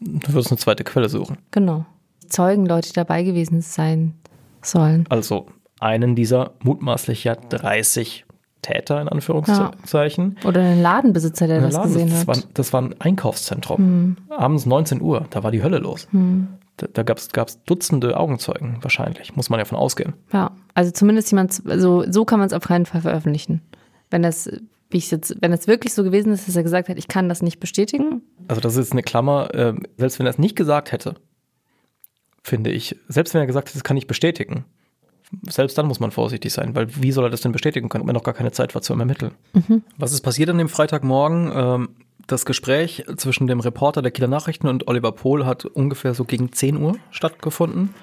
[0.00, 1.38] Du würdest eine zweite Quelle suchen.
[1.50, 1.84] Genau.
[2.26, 4.14] Zeugen, Leute, die dabei gewesen sein
[4.62, 5.04] sollen.
[5.10, 5.46] Also
[5.78, 8.24] einen dieser mutmaßlich ja 30
[8.62, 10.36] Täter in Anführungszeichen.
[10.40, 10.48] Ja.
[10.48, 12.26] Oder einen Ladenbesitzer, der das Laden, gesehen das hat.
[12.28, 13.78] War, das war ein Einkaufszentrum.
[13.78, 14.16] Hm.
[14.30, 16.08] Abends 19 Uhr, da war die Hölle los.
[16.12, 16.48] Hm.
[16.92, 17.18] Da, da gab
[17.48, 20.14] es Dutzende Augenzeugen wahrscheinlich, muss man ja von ausgehen.
[20.32, 23.62] Ja, also zumindest jemand, also so kann man es auf keinen Fall veröffentlichen.
[24.10, 24.50] Wenn das
[24.92, 27.28] wie ich jetzt, wenn es wirklich so gewesen ist, dass er gesagt hat, ich kann
[27.28, 28.22] das nicht bestätigen.
[28.48, 31.14] Also das ist eine Klammer, äh, selbst wenn er es nicht gesagt hätte,
[32.42, 34.64] finde ich, selbst wenn er gesagt hätte, das kann ich bestätigen,
[35.48, 38.14] selbst dann muss man vorsichtig sein, weil wie soll er das denn bestätigen können, wenn
[38.14, 39.32] noch gar keine Zeit war zu ermitteln?
[39.54, 39.82] Mhm.
[39.96, 41.50] Was ist passiert an dem Freitagmorgen?
[41.54, 41.88] Ähm,
[42.26, 46.52] das Gespräch zwischen dem Reporter der Kieler Nachrichten und Oliver Pohl hat ungefähr so gegen
[46.52, 47.94] 10 Uhr stattgefunden.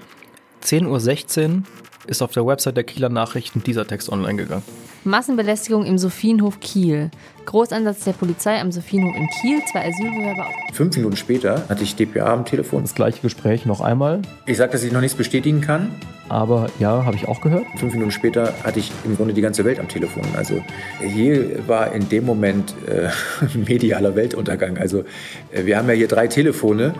[0.63, 1.63] 10.16 Uhr
[2.07, 4.63] ist auf der Website der Kieler Nachrichten dieser Text online gegangen.
[5.03, 7.09] Massenbelästigung im Sophienhof Kiel.
[7.45, 10.47] Großansatz der Polizei am Sophienhof in Kiel, zwei Asylbewerber.
[10.73, 12.83] Fünf Minuten später hatte ich DPA am Telefon.
[12.83, 14.21] Das gleiche Gespräch noch einmal.
[14.45, 15.91] Ich sage, dass ich noch nichts bestätigen kann.
[16.27, 17.65] Aber ja, habe ich auch gehört.
[17.77, 20.23] Fünf Minuten später hatte ich im Grunde die ganze Welt am Telefon.
[20.35, 20.63] Also
[21.01, 23.09] hier war in dem Moment äh,
[23.57, 24.77] medialer Weltuntergang.
[24.77, 25.05] Also
[25.51, 26.93] äh, wir haben ja hier drei Telefone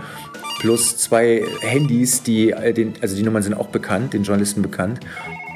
[0.60, 5.00] plus zwei Handys, die, äh, den, also die Nummern sind auch bekannt, den Journalisten bekannt.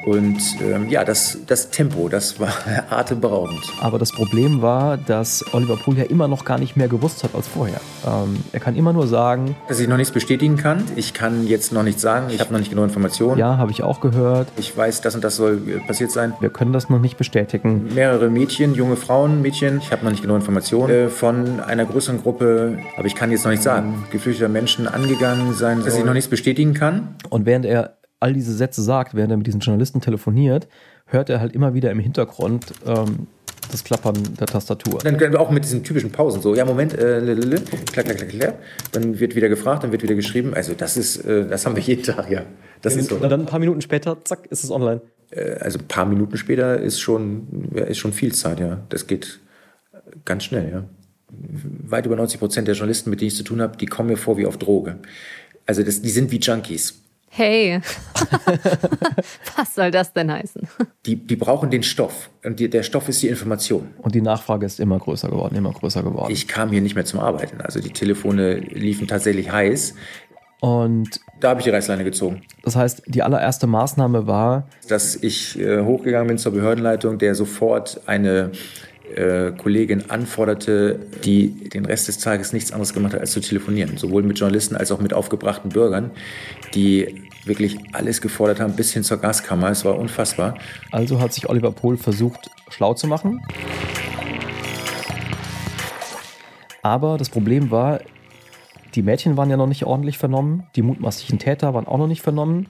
[0.04, 2.52] Und ähm, ja, das, das Tempo, das war
[2.90, 3.62] atemberaubend.
[3.80, 7.34] Aber das Problem war, dass Oliver Pohl ja immer noch gar nicht mehr gewusst hat
[7.34, 7.80] als vorher.
[8.06, 10.84] Ähm, er kann immer nur sagen, dass ich noch nichts bestätigen kann.
[10.96, 12.26] Ich kann jetzt noch nichts sagen.
[12.30, 13.38] Ich habe noch nicht genug Informationen.
[13.38, 14.48] Ja, habe ich auch gehört.
[14.56, 16.34] Ich weiß, das und das soll äh, passiert sein.
[16.40, 17.88] Wir können das noch nicht bestätigen.
[17.94, 19.78] Mehrere Mädchen, junge Frauen, Mädchen.
[19.78, 23.44] Ich habe noch nicht genug Informationen äh, von einer größeren Gruppe, aber ich kann jetzt
[23.44, 24.04] noch nicht sagen.
[24.10, 27.14] Geflüchteter Menschen angegangen sein, dass ich noch nichts bestätigen kann.
[27.30, 30.66] Und während er all diese Sätze sagt, während er mit diesen Journalisten telefoniert,
[31.04, 33.26] hört er halt immer wieder im Hintergrund ähm,
[33.70, 35.00] das Klappern der Tastatur.
[35.00, 37.60] Dann auch mit diesen typischen Pausen so, ja Moment, äh, lelele,
[37.92, 38.54] klack, klack, klack, klack,
[38.92, 40.54] dann wird wieder gefragt, dann wird wieder geschrieben.
[40.54, 42.44] Also das ist, äh, das haben wir jeden Tag, ja.
[42.80, 43.16] Das ist so.
[43.16, 45.02] Und dann ein paar Minuten später, zack, ist es online.
[45.30, 48.80] Äh, also ein paar Minuten später ist schon, ja, ist schon viel Zeit, ja.
[48.88, 49.40] Das geht
[50.24, 50.84] ganz schnell, ja.
[51.28, 54.16] Weit über 90 Prozent der Journalisten, mit denen ich zu tun habe, die kommen mir
[54.16, 54.96] vor wie auf Droge.
[55.66, 57.03] Also das, die sind wie Junkies.
[57.36, 57.80] Hey,
[59.56, 60.68] was soll das denn heißen?
[61.04, 62.30] Die, die brauchen den Stoff.
[62.44, 63.88] Und die, der Stoff ist die Information.
[63.98, 66.30] Und die Nachfrage ist immer größer geworden, immer größer geworden.
[66.30, 67.60] Ich kam hier nicht mehr zum Arbeiten.
[67.60, 69.96] Also die Telefone liefen tatsächlich heiß.
[70.60, 72.42] Und da habe ich die Reißleine gezogen.
[72.62, 78.00] Das heißt, die allererste Maßnahme war, dass ich äh, hochgegangen bin zur Behördenleitung, der sofort
[78.06, 78.52] eine
[79.14, 83.96] äh, Kollegin anforderte, die den Rest des Tages nichts anderes gemacht hat, als zu telefonieren.
[83.96, 86.10] Sowohl mit Journalisten als auch mit aufgebrachten Bürgern,
[86.74, 89.70] die wirklich alles gefordert haben, bis hin zur Gaskammer.
[89.70, 90.56] Es war unfassbar.
[90.90, 93.42] Also hat sich Oliver Pohl versucht, schlau zu machen.
[96.82, 98.00] Aber das Problem war,
[98.94, 102.22] die Mädchen waren ja noch nicht ordentlich vernommen, die mutmaßlichen Täter waren auch noch nicht
[102.22, 102.68] vernommen.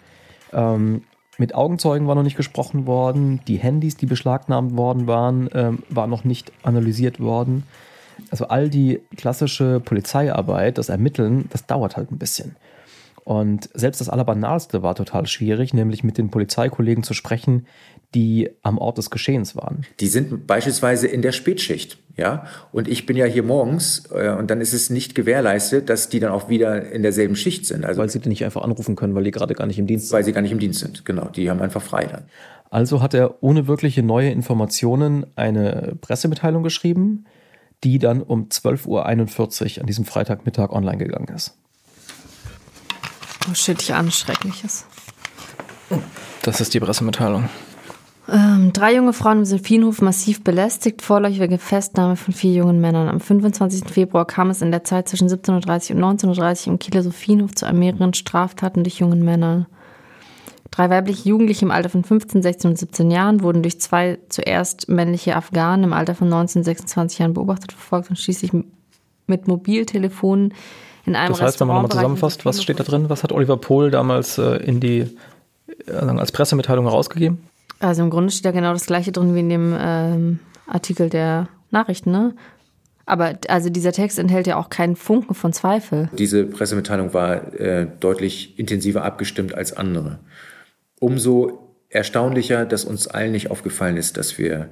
[0.52, 1.02] Ähm,
[1.38, 6.10] mit Augenzeugen war noch nicht gesprochen worden, die Handys, die beschlagnahmt worden waren, ähm, waren
[6.10, 7.64] noch nicht analysiert worden.
[8.30, 12.56] Also all die klassische Polizeiarbeit, das Ermitteln, das dauert halt ein bisschen.
[13.24, 17.66] Und selbst das Allerbanalste war total schwierig, nämlich mit den Polizeikollegen zu sprechen,
[18.14, 19.84] die am Ort des Geschehens waren.
[20.00, 22.46] Die sind beispielsweise in der Spätschicht, ja.
[22.72, 26.20] Und ich bin ja hier morgens äh, und dann ist es nicht gewährleistet, dass die
[26.20, 27.84] dann auch wieder in derselben Schicht sind.
[27.84, 30.08] Also, weil sie die nicht einfach anrufen können, weil die gerade gar nicht im Dienst
[30.08, 30.16] sind.
[30.16, 31.26] Weil sie gar nicht im Dienst sind, genau.
[31.26, 32.24] Die haben einfach frei dann.
[32.70, 37.24] Also hat er ohne wirkliche neue Informationen eine Pressemitteilung geschrieben,
[37.82, 41.56] die dann um 12.41 Uhr an diesem Freitagmittag online gegangen ist.
[43.50, 44.86] Oh shit, ich ahne Schreckliches.
[46.42, 47.48] Das ist die Pressemitteilung.
[48.26, 53.08] Ähm, drei junge Frauen im Sophienhof massiv belästigt, vorläufige Festnahme von vier jungen Männern.
[53.08, 53.92] Am 25.
[53.92, 58.14] Februar kam es in der Zeit zwischen 17.30 und 19.30 im Kieler Sophienhof zu mehreren
[58.14, 59.66] Straftaten durch jungen Männer.
[60.70, 64.88] Drei weibliche Jugendliche im Alter von 15, 16 und 17 Jahren wurden durch zwei zuerst
[64.88, 68.52] männliche Afghanen im Alter von 19 und 26 Jahren beobachtet, verfolgt und schließlich
[69.26, 70.54] mit Mobiltelefonen
[71.04, 73.10] in einem Das heißt, wenn man nochmal zusammenfasst, was steht da drin?
[73.10, 75.06] Was hat Oliver Pohl damals äh, in die,
[75.86, 77.38] äh, als Pressemitteilung herausgegeben?
[77.80, 81.48] Also im Grunde steht da genau das gleiche drin wie in dem ähm, Artikel der
[81.70, 82.34] Nachrichten, ne?
[83.06, 86.08] Aber also dieser Text enthält ja auch keinen Funken von Zweifel.
[86.16, 90.20] Diese Pressemitteilung war äh, deutlich intensiver abgestimmt als andere.
[91.00, 94.70] Umso erstaunlicher, dass uns allen nicht aufgefallen ist, dass wir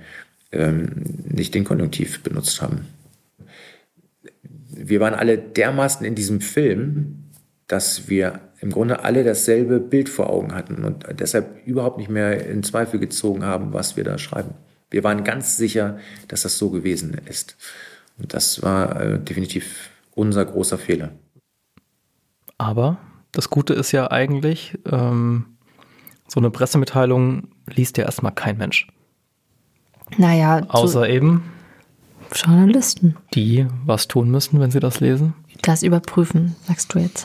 [0.51, 0.89] ähm,
[1.29, 2.87] nicht den Konjunktiv benutzt haben.
[4.71, 7.25] Wir waren alle dermaßen in diesem Film,
[7.69, 12.47] dass wir im Grunde alle dasselbe Bild vor Augen hatten und deshalb überhaupt nicht mehr
[12.47, 14.55] in Zweifel gezogen haben, was wir da schreiben.
[14.89, 15.99] Wir waren ganz sicher,
[16.29, 17.57] dass das so gewesen ist.
[18.19, 21.11] Und das war äh, definitiv unser großer Fehler.
[22.57, 22.99] Aber
[23.33, 25.47] das Gute ist ja eigentlich, ähm,
[26.29, 28.87] so eine Pressemitteilung liest ja erstmal kein Mensch.
[30.19, 31.43] Naja, außer eben
[32.33, 33.17] Journalisten.
[33.35, 35.35] Die was tun müssen, wenn sie das lesen.
[35.63, 37.25] Das überprüfen, sagst du jetzt.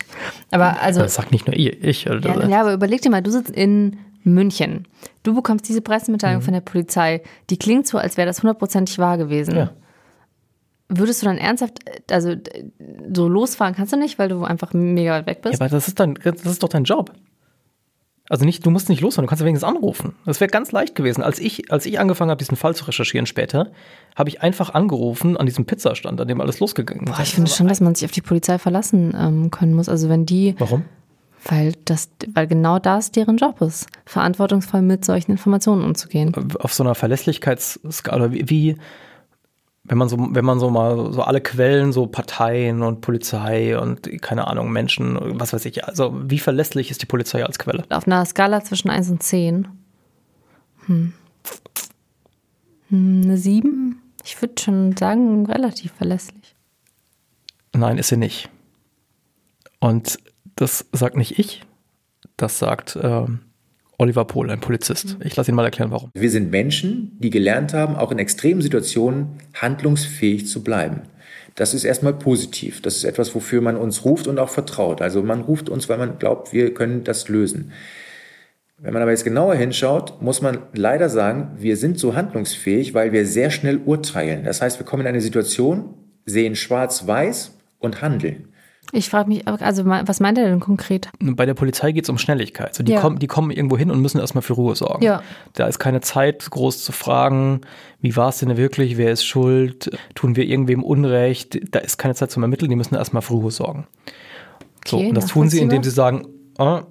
[0.52, 1.02] Aber also.
[1.02, 1.84] Das sagt nicht nur ich.
[1.84, 4.88] ich also ja, ja, aber überleg dir mal, du sitzt in München.
[5.24, 6.46] Du bekommst diese Pressemitteilung mhm.
[6.46, 7.22] von der Polizei.
[7.50, 9.56] Die klingt so, als wäre das hundertprozentig wahr gewesen.
[9.56, 9.72] Ja.
[10.90, 11.80] Würdest du dann ernsthaft,
[12.12, 12.36] also
[13.14, 15.60] so losfahren kannst du nicht, weil du einfach mega weit weg bist?
[15.60, 17.12] Ja, aber das ist, dein, das ist doch dein Job.
[18.30, 20.16] Also nicht, du musst nicht losfahren, du kannst wenigstens anrufen.
[20.26, 21.24] Das wäre ganz leicht gewesen.
[21.24, 23.72] Als ich, als ich angefangen habe, diesen Fall zu recherchieren später,
[24.16, 27.20] habe ich einfach angerufen an diesem Pizzastand, an dem alles losgegangen ist.
[27.20, 29.88] Ich finde schon, dass man sich auf die Polizei verlassen ähm, können muss.
[29.88, 30.56] Also wenn die.
[30.58, 30.86] Warum?
[31.46, 36.34] Weil das, weil genau das deren Job ist, verantwortungsvoll mit solchen Informationen umzugehen.
[36.60, 38.76] Auf so einer Verlässlichkeitsskala, wie
[39.88, 44.22] wenn man so, wenn man so mal so alle Quellen, so Parteien und Polizei und
[44.22, 47.86] keine Ahnung, Menschen, was weiß ich, also wie verlässlich ist die Polizei als Quelle?
[47.90, 49.68] Auf einer Skala zwischen 1 und 10.
[50.88, 51.14] Hm.
[52.90, 54.02] hm eine 7?
[54.26, 56.56] Ich würde schon sagen, relativ verlässlich.
[57.74, 58.50] Nein, ist sie nicht.
[59.80, 60.18] Und
[60.56, 61.64] das sagt nicht ich,
[62.36, 63.26] das sagt äh,
[64.00, 65.18] Oliver Pohl, ein Polizist.
[65.24, 66.12] Ich lasse ihn mal erklären, warum.
[66.14, 71.02] Wir sind Menschen, die gelernt haben, auch in extremen Situationen handlungsfähig zu bleiben.
[71.56, 72.84] Das ist erstmal positiv.
[72.84, 75.02] Das ist etwas, wofür man uns ruft und auch vertraut.
[75.02, 77.72] Also man ruft uns, weil man glaubt, wir können das lösen.
[78.78, 83.12] Wenn man aber jetzt genauer hinschaut, muss man leider sagen, wir sind so handlungsfähig, weil
[83.12, 84.44] wir sehr schnell urteilen.
[84.44, 85.96] Das heißt, wir kommen in eine Situation,
[86.28, 88.50] sehen schwarz-weiß und handeln.
[88.94, 91.10] Ich frage mich, also was meint er denn konkret?
[91.20, 92.70] Bei der Polizei geht es um Schnelligkeit.
[92.70, 93.02] Also die, Ja.
[93.02, 95.04] kommen, die kommen irgendwo hin und müssen erstmal für Ruhe sorgen.
[95.04, 95.22] Ja.
[95.54, 97.62] Da ist keine Zeit, groß zu fragen,
[98.00, 101.60] wie war es denn wirklich, wer ist schuld, tun wir irgendwem Unrecht.
[101.72, 103.88] Da ist keine Zeit zum Ermitteln, die müssen erstmal für Ruhe sorgen.
[104.88, 106.26] So, Okay, und das tun sie, indem sie sagen,
[106.58, 106.84] ah,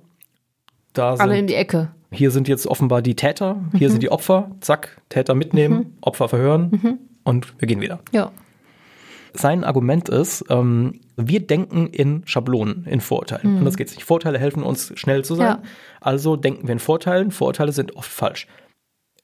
[0.92, 1.90] da Alle in sind, die Ecke.
[2.11, 3.92] hier sind jetzt offenbar die Täter, hier Mhm.
[3.92, 6.98] sind die Opfer, zack, Täter mitnehmen, Opfer verhören Mhm.
[7.24, 8.00] und wir gehen wieder.
[8.12, 8.30] Ja.
[9.38, 13.53] Sein Argument ist, ähm, wir denken in Schablonen, in Vorurteilen.
[13.53, 13.59] Mhm.
[13.59, 14.05] Anders geht's nicht.
[14.05, 15.46] Vorteile helfen uns, schnell zu sein.
[15.46, 15.62] Ja.
[16.01, 17.31] Also denken wir in Vorteilen.
[17.31, 18.46] Vorurteile sind oft falsch.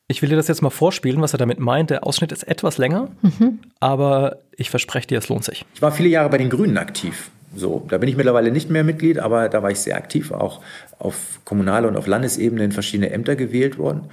[0.09, 1.91] Ich will dir das jetzt mal vorspielen, was er damit meint.
[1.91, 3.61] Der Ausschnitt ist etwas länger, Mhm.
[3.81, 5.65] aber ich verspreche dir, es lohnt sich.
[5.75, 7.31] Ich war viele Jahre bei den Grünen aktiv.
[7.55, 10.61] So, da bin ich mittlerweile nicht mehr Mitglied, aber da war ich sehr aktiv, auch
[10.99, 14.05] auf kommunaler und auf Landesebene in verschiedene Ämter gewählt worden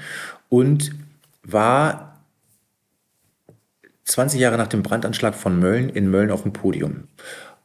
[0.50, 0.92] und
[1.44, 2.09] war
[4.10, 7.04] 20 Jahre nach dem Brandanschlag von Mölln in Mölln auf dem Podium.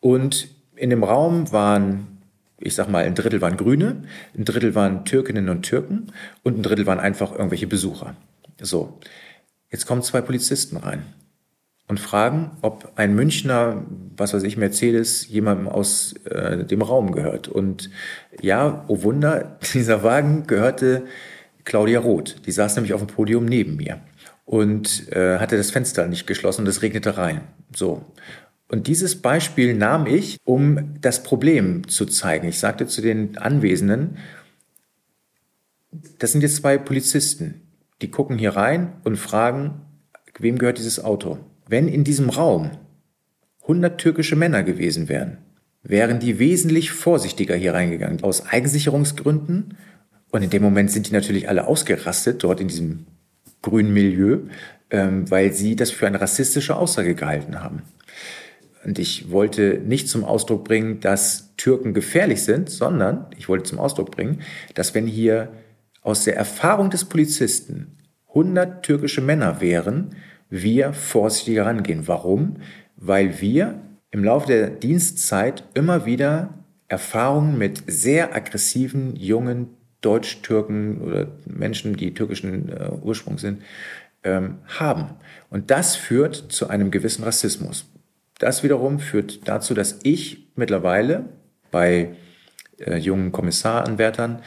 [0.01, 2.19] Und in dem Raum waren,
[2.59, 4.03] ich sag mal, ein Drittel waren Grüne,
[4.37, 8.15] ein Drittel waren Türkinnen und Türken und ein Drittel waren einfach irgendwelche Besucher.
[8.61, 8.99] So,
[9.71, 11.05] jetzt kommen zwei Polizisten rein
[11.89, 13.83] und fragen, ob ein Münchner,
[14.15, 17.49] was weiß ich, Mercedes jemandem aus äh, dem Raum gehört.
[17.49, 17.89] Und
[18.43, 21.05] ja, oh Wunder, dieser Wagen gehörte
[21.65, 22.37] Claudia Roth.
[22.45, 24.01] Die saß nämlich auf dem Podium neben mir
[24.45, 27.43] und äh, hatte das Fenster nicht geschlossen und es regnete rein.
[27.75, 28.05] So.
[28.69, 32.49] Und dieses Beispiel nahm ich, um das Problem zu zeigen.
[32.49, 34.19] Ich sagte zu den Anwesenden,
[36.19, 37.63] das sind jetzt zwei Polizisten,
[38.03, 39.83] die gucken hier rein und fragen,
[40.39, 41.39] wem gehört dieses Auto?
[41.69, 42.73] Wenn in diesem Raum
[43.63, 45.39] 100 türkische Männer gewesen wären,
[45.83, 49.77] wären die wesentlich vorsichtiger hier reingegangen, aus Eigensicherungsgründen.
[50.31, 53.07] Und in dem Moment sind die natürlich alle ausgerastet, dort in diesem
[53.65, 54.41] grünen Milieu,
[54.91, 57.83] ähm, weil sie das für eine rassistische Aussage gehalten haben.
[58.85, 63.79] Und ich wollte nicht zum Ausdruck bringen, dass Türken gefährlich sind, sondern ich wollte zum
[63.79, 64.43] Ausdruck bringen,
[64.75, 65.49] dass wenn hier
[66.03, 67.97] aus der Erfahrung des Polizisten
[68.29, 70.17] 100 türkische Männer wären,
[70.51, 72.07] wir vorsichtiger rangehen.
[72.07, 72.57] Warum?
[72.97, 79.71] Weil wir im Laufe der Dienstzeit immer wieder Erfahrungen mit sehr aggressiven jungen
[80.05, 83.63] Deutsch-Türken oder Menschen, die türkischen äh, Ursprungs sind,
[84.23, 85.11] ähm, haben.
[85.51, 87.87] Und das führt zu einem gewissen Rassismus.
[88.39, 91.27] Das wiederum führt dazu, dass ich mittlerweile
[91.71, 92.17] bei
[92.79, 94.43] äh, jungen Kommissaranwärtern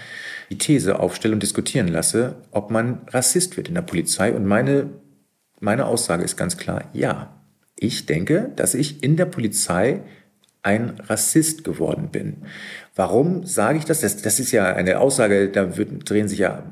[0.50, 4.34] die These aufstelle und diskutieren lasse, ob man Rassist wird in der Polizei.
[4.34, 4.90] Und meine,
[5.60, 7.34] meine Aussage ist ganz klar, ja.
[7.80, 10.02] Ich denke, dass ich in der Polizei
[10.64, 12.38] ein Rassist geworden bin.
[12.96, 14.02] Warum sage ich das?
[14.02, 14.22] das?
[14.22, 16.64] Das ist ja eine Aussage, da wird, drehen sich ja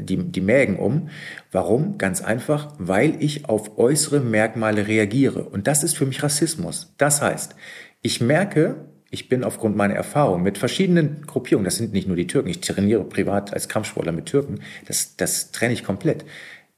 [0.00, 1.10] die, die Mägen um.
[1.52, 1.98] Warum?
[1.98, 5.44] Ganz einfach, weil ich auf äußere Merkmale reagiere.
[5.44, 6.94] Und das ist für mich Rassismus.
[6.98, 7.54] Das heißt,
[8.02, 8.76] ich merke,
[9.10, 12.60] ich bin aufgrund meiner Erfahrung mit verschiedenen Gruppierungen, das sind nicht nur die Türken, ich
[12.60, 16.24] trainiere privat als Kampfsportler mit Türken, das, das trenne ich komplett.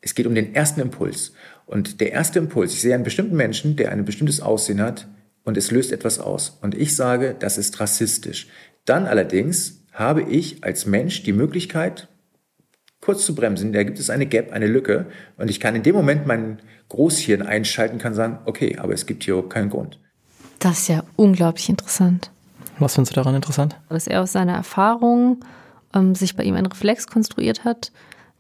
[0.01, 1.33] Es geht um den ersten Impuls.
[1.66, 5.07] Und der erste Impuls, ich sehe einen bestimmten Menschen, der ein bestimmtes Aussehen hat
[5.48, 6.58] und es löst etwas aus.
[6.61, 8.48] Und ich sage, das ist rassistisch.
[8.84, 12.06] Dann allerdings habe ich als Mensch die Möglichkeit,
[13.00, 13.72] kurz zu bremsen.
[13.72, 15.06] Da gibt es eine Gap, eine Lücke.
[15.38, 19.24] Und ich kann in dem Moment mein Großhirn einschalten, kann sagen, okay, aber es gibt
[19.24, 19.98] hier keinen Grund.
[20.58, 22.30] Das ist ja unglaublich interessant.
[22.78, 23.74] Was findest du daran interessant?
[23.88, 25.42] Dass er aus seiner Erfahrung
[25.94, 27.90] ähm, sich bei ihm einen Reflex konstruiert hat,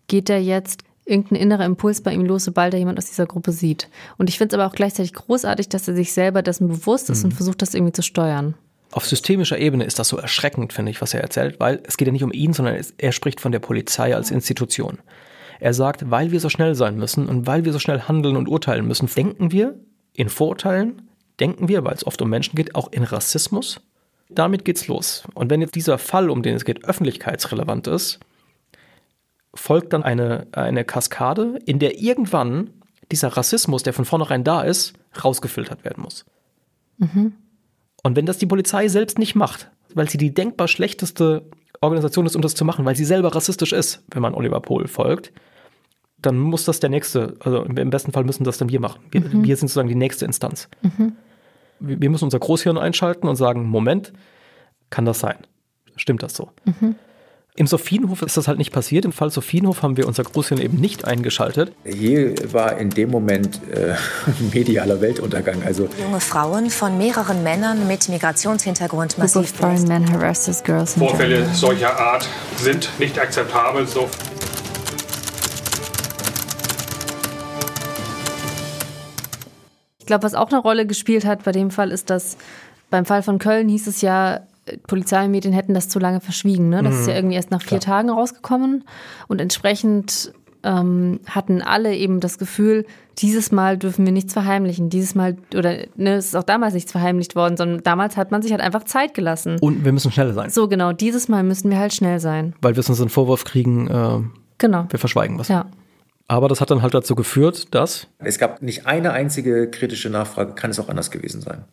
[0.08, 3.52] geht er jetzt irgendein innerer Impuls bei ihm los, sobald er jemand aus dieser Gruppe
[3.52, 3.88] sieht.
[4.18, 7.20] Und ich finde es aber auch gleichzeitig großartig, dass er sich selber dessen bewusst ist
[7.20, 7.30] Mhm.
[7.30, 8.54] und versucht, das irgendwie zu steuern.
[8.92, 12.06] Auf systemischer Ebene ist das so erschreckend, finde ich, was er erzählt, weil es geht
[12.08, 14.98] ja nicht um ihn, sondern er spricht von der Polizei als Institution.
[15.60, 18.48] Er sagt, weil wir so schnell sein müssen und weil wir so schnell handeln und
[18.48, 19.74] urteilen müssen, denken wir
[20.14, 21.02] in Vorurteilen,
[21.40, 23.80] denken wir, weil es oft um Menschen geht, auch in Rassismus.
[24.30, 25.24] Damit geht's los.
[25.34, 28.20] Und wenn jetzt dieser Fall, um den es geht, öffentlichkeitsrelevant ist,
[29.58, 32.70] folgt dann eine, eine Kaskade, in der irgendwann
[33.10, 36.24] dieser Rassismus, der von vornherein da ist, rausgefiltert werden muss.
[36.98, 37.32] Mhm.
[38.02, 41.42] Und wenn das die Polizei selbst nicht macht, weil sie die denkbar schlechteste
[41.80, 44.86] Organisation ist, um das zu machen, weil sie selber rassistisch ist, wenn man Oliver Pohl
[44.86, 45.32] folgt,
[46.20, 49.00] dann muss das der nächste, also im besten Fall müssen das dann wir machen.
[49.10, 49.44] Wir, Mhm.
[49.44, 50.68] wir sind sozusagen die nächste Instanz.
[50.82, 51.12] Mhm.
[51.80, 54.12] Wir wir müssen unser Großhirn einschalten und sagen, Moment,
[54.90, 55.36] kann das sein?
[55.96, 56.50] Stimmt das so?
[56.64, 56.96] Mhm.
[57.58, 59.04] Im Sophienhof ist das halt nicht passiert.
[59.04, 61.72] Im Fall Sophienhof haben wir unser Großhirn eben nicht eingeschaltet.
[61.84, 63.96] Hier war in dem Moment äh,
[64.54, 65.64] medialer Weltuntergang.
[65.64, 71.98] Also Junge Frauen von mehreren Männern mit Migrationshintergrund massiv foreign men harasses girls Vorfälle solcher
[71.98, 72.28] Art
[72.58, 73.88] sind nicht akzeptabel.
[73.88, 74.08] So
[79.98, 82.36] Ich glaube, was auch eine Rolle gespielt hat bei dem Fall ist, dass
[82.88, 84.42] beim Fall von Köln hieß es ja,
[84.86, 86.68] Polizei und Medien hätten das zu lange verschwiegen.
[86.68, 86.82] Ne?
[86.82, 88.84] Das ist ja irgendwie erst nach vier Tagen rausgekommen.
[89.26, 90.32] Und entsprechend
[90.64, 92.84] ähm, hatten alle eben das Gefühl,
[93.18, 94.90] dieses Mal dürfen wir nichts verheimlichen.
[94.90, 98.42] Dieses Mal, oder ne, es ist auch damals nichts verheimlicht worden, sondern damals hat man
[98.42, 99.58] sich halt einfach Zeit gelassen.
[99.60, 100.50] Und wir müssen schneller sein.
[100.50, 102.54] So genau, dieses Mal müssen wir halt schnell sein.
[102.60, 104.20] Weil wir sonst einen Vorwurf kriegen, äh,
[104.58, 104.86] Genau.
[104.88, 105.48] wir verschweigen was.
[105.48, 105.66] Ja.
[106.26, 110.52] Aber das hat dann halt dazu geführt, dass es gab nicht eine einzige kritische Nachfrage,
[110.54, 111.64] kann es auch anders gewesen sein.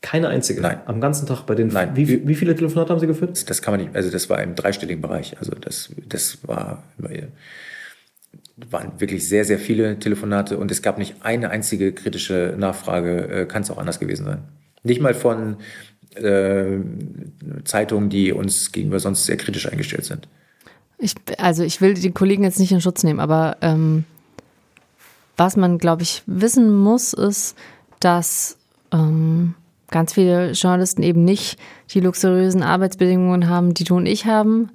[0.00, 0.60] Keine einzige.
[0.60, 0.80] Nein.
[0.86, 1.68] Am ganzen Tag bei den.
[1.68, 1.92] Nein.
[1.94, 3.48] Wie, wie viele Telefonate haben Sie geführt?
[3.48, 5.38] Das kann man nicht, also das war im dreistelligen Bereich.
[5.38, 6.82] Also das, das war,
[8.70, 13.46] waren wirklich sehr, sehr viele Telefonate und es gab nicht eine einzige kritische Nachfrage, äh,
[13.46, 14.42] kann es auch anders gewesen sein.
[14.82, 15.56] Nicht mal von
[16.14, 16.78] äh,
[17.64, 20.28] Zeitungen, die uns gegenüber sonst sehr kritisch eingestellt sind.
[20.98, 24.04] Ich, also ich will die Kollegen jetzt nicht in Schutz nehmen, aber ähm,
[25.36, 27.56] was man, glaube ich, wissen muss, ist,
[27.98, 28.56] dass
[28.92, 29.54] ähm,
[29.90, 31.58] ganz viele Journalisten eben nicht
[31.92, 34.70] die luxuriösen Arbeitsbedingungen haben, die du und ich haben.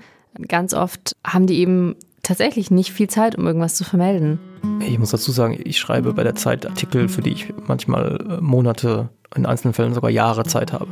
[0.47, 4.39] Ganz oft haben die eben tatsächlich nicht viel Zeit, um irgendwas zu vermelden.
[4.81, 8.41] Ich muss dazu sagen, ich schreibe bei der Zeit Artikel, für die ich manchmal äh,
[8.41, 10.87] Monate, in einzelnen Fällen sogar Jahre Zeit habe.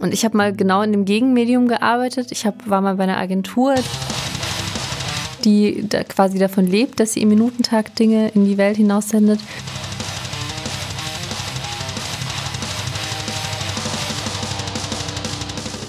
[0.00, 2.32] Und ich habe mal genau in dem Gegenmedium gearbeitet.
[2.32, 3.74] Ich hab, war mal bei einer Agentur,
[5.44, 9.40] die da quasi davon lebt, dass sie im Minutentag Dinge in die Welt hinaussendet.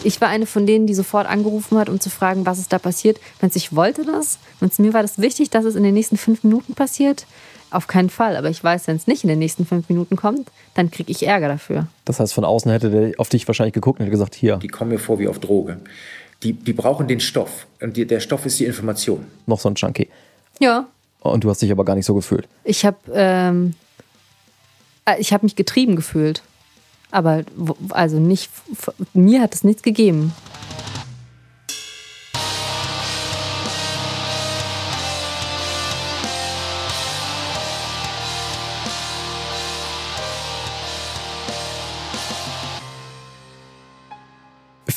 [0.04, 2.80] Ich war eine von denen, die sofort angerufen hat, um zu fragen, was ist da
[2.80, 3.20] passiert.
[3.40, 6.44] Wenn ich wollte das, und mir war das wichtig, dass es in den nächsten fünf
[6.44, 7.28] Minuten passiert,
[7.70, 8.36] auf keinen Fall.
[8.36, 11.26] Aber ich weiß, wenn es nicht in den nächsten fünf Minuten kommt, dann kriege ich
[11.26, 11.88] Ärger dafür.
[12.06, 14.68] Das heißt, von außen hätte der auf dich wahrscheinlich geguckt und hätte gesagt, hier, Die
[14.68, 15.78] kommen mir vor wie auf Droge.
[16.44, 17.68] Die, die brauchen den Stoff.
[17.82, 19.26] Und die, der Stoff ist die Information.
[19.46, 20.10] noch so ein Junkie.
[20.60, 20.88] Ja,
[21.22, 22.48] Und du hast dich aber gar nicht so gefühlt.
[22.64, 23.74] Ich habe ähm,
[25.06, 26.42] äh, ich habe mich getrieben gefühlt.
[27.12, 27.44] Aber
[27.90, 28.50] also nicht
[29.14, 30.34] mir hat es nichts gegeben.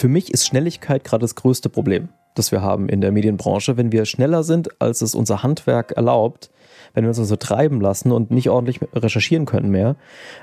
[0.04, 3.78] Für mich ist Schnelligkeit gerade das größte Problem, das wir haben in der Medienbranche.
[3.78, 6.50] Wenn wir schneller sind, als es unser Handwerk erlaubt,
[6.92, 9.96] wenn wir uns also treiben lassen und nicht ordentlich recherchieren können mehr,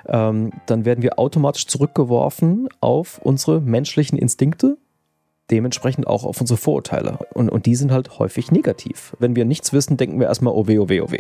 [0.07, 4.79] ähm, dann werden wir automatisch zurückgeworfen auf unsere menschlichen Instinkte,
[5.51, 7.19] dementsprechend auch auf unsere Vorurteile.
[7.35, 9.15] Und, und die sind halt häufig negativ.
[9.19, 11.11] Wenn wir nichts wissen, denken wir erstmal, oh weh, oh weh, oh.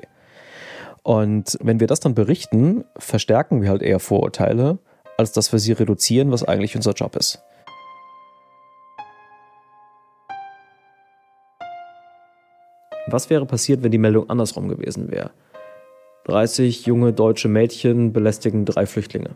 [1.03, 4.79] Und wenn wir das dann berichten, verstärken wir halt eher Vorurteile,
[5.15, 7.43] als dass wir sie reduzieren, was eigentlich unser Job ist.
[13.07, 15.31] Was wäre passiert, wenn die Meldung andersrum gewesen wäre?
[16.25, 19.31] 30 junge deutsche Mädchen belästigen drei Flüchtlinge.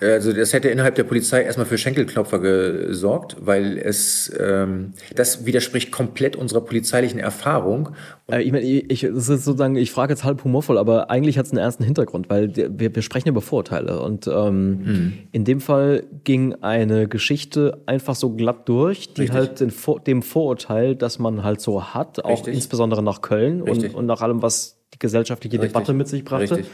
[0.00, 5.90] Also das hätte innerhalb der Polizei erstmal für Schenkelklopfer gesorgt, weil es ähm, das widerspricht
[5.90, 7.90] komplett unserer polizeilichen Erfahrung.
[8.30, 11.52] Äh, ich meine, ich, ich, sozusagen, ich frage jetzt halb humorvoll, aber eigentlich hat es
[11.52, 14.00] einen ernsten Hintergrund, weil wir, wir sprechen über Vorurteile.
[14.00, 19.36] Und ähm, in dem Fall ging eine Geschichte einfach so glatt durch, die Richtig.
[19.36, 19.72] halt den,
[20.06, 22.54] dem Vorurteil, das man halt so hat, auch Richtig.
[22.54, 25.72] insbesondere nach Köln und, und nach allem, was die gesellschaftliche Richtig.
[25.72, 26.64] Debatte mit sich brachte,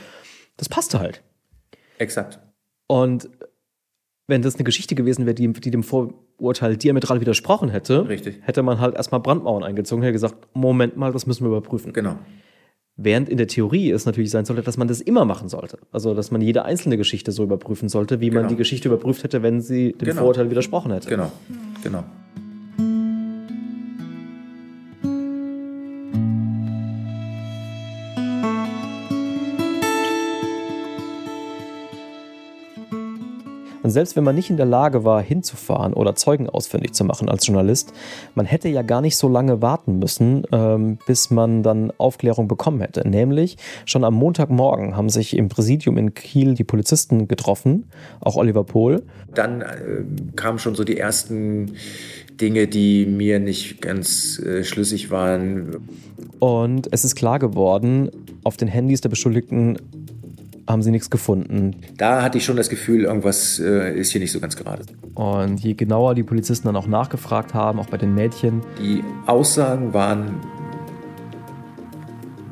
[0.58, 1.22] das passte halt.
[1.98, 2.38] Exakt.
[2.86, 3.28] Und
[4.26, 8.38] wenn das eine Geschichte gewesen wäre, die, die dem Vorurteil diametral widersprochen hätte, Richtig.
[8.42, 11.92] hätte man halt erstmal Brandmauern eingezogen und hätte gesagt, Moment mal, das müssen wir überprüfen.
[11.92, 12.16] Genau.
[12.96, 15.78] Während in der Theorie es natürlich sein sollte, dass man das immer machen sollte.
[15.90, 18.48] Also, dass man jede einzelne Geschichte so überprüfen sollte, wie man Genau.
[18.50, 20.20] die Geschichte überprüft hätte, wenn sie dem Genau.
[20.20, 21.08] Vorurteil widersprochen hätte.
[21.08, 21.32] Genau.
[21.82, 22.04] Genau.
[33.94, 37.46] Selbst wenn man nicht in der Lage war, hinzufahren oder Zeugen ausfindig zu machen als
[37.46, 37.92] Journalist,
[38.34, 42.80] man hätte ja gar nicht so lange warten müssen, ähm, bis man dann Aufklärung bekommen
[42.80, 43.08] hätte.
[43.08, 47.84] Nämlich schon am Montagmorgen haben sich im Präsidium in Kiel die Polizisten getroffen,
[48.20, 49.02] auch Oliver Pohl.
[49.34, 49.66] Dann äh,
[50.36, 51.72] kamen schon so die ersten
[52.40, 55.76] Dinge, die mir nicht ganz äh, schlüssig waren.
[56.40, 58.10] Und es ist klar geworden,
[58.42, 59.78] auf den Handys der Beschuldigten
[60.66, 61.76] haben sie nichts gefunden.
[61.96, 64.84] Da hatte ich schon das Gefühl, irgendwas äh, ist hier nicht so ganz gerade.
[65.14, 68.62] Und je genauer die Polizisten dann auch nachgefragt haben, auch bei den Mädchen.
[68.78, 70.40] Die Aussagen waren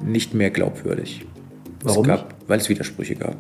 [0.05, 1.27] nicht mehr glaubwürdig.
[1.83, 3.37] Warum Es gab, weil es Widersprüche gab.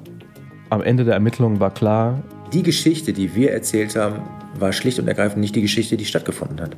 [0.70, 4.20] Am Ende der Ermittlungen war klar, Die Geschichte, die wir erzählt haben,
[4.58, 6.76] war schlicht und ergreifend nicht die Geschichte, die stattgefunden hat.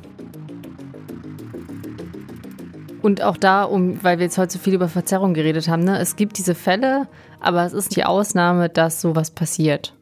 [3.01, 5.99] Und auch da, um, weil wir jetzt heute so viel über Verzerrung geredet haben, ne,
[5.99, 7.07] es gibt diese Fälle,
[7.45, 9.93] aber es ist die Ausnahme, dass sowas passiert.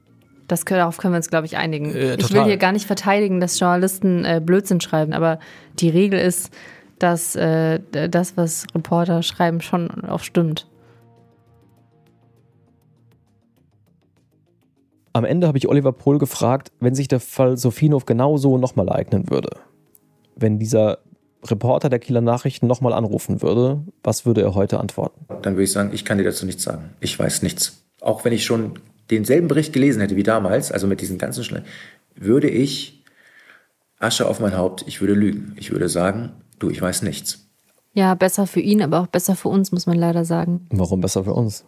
[0.47, 1.93] Das, können- darauf können wir uns, glaube ich, einigen.
[1.93, 5.39] Äh, ich will hier gar nicht verteidigen, dass Journalisten äh, Blödsinn schreiben, aber
[5.79, 6.51] die Regel ist,
[6.99, 7.79] dass äh,
[8.09, 10.67] das, was Reporter schreiben, schon auch stimmt.
[15.13, 19.29] am Ende habe ich Oliver Pohl gefragt, wenn sich der Fall Sophienhof genauso nochmal ereignen
[19.29, 19.49] würde.
[20.35, 20.97] Wenn dieser
[21.45, 25.25] Reporter der Kieler Nachrichten nochmal anrufen würde, was würde er heute antworten?
[25.41, 26.91] Dann würde ich sagen, ich kann dir dazu nichts sagen.
[26.99, 27.83] Ich weiß nichts.
[28.01, 28.79] Auch wenn ich schon
[29.09, 31.63] denselben Bericht gelesen hätte wie damals, also mit diesen ganzen Schnell,
[32.15, 33.03] würde ich
[33.99, 35.53] Asche auf mein Haupt, ich würde lügen.
[35.57, 37.47] Ich würde sagen, du, ich weiß nichts.
[37.93, 40.67] Ja, besser für ihn, aber auch besser für uns, muss man leider sagen.
[40.71, 41.63] Warum besser für uns?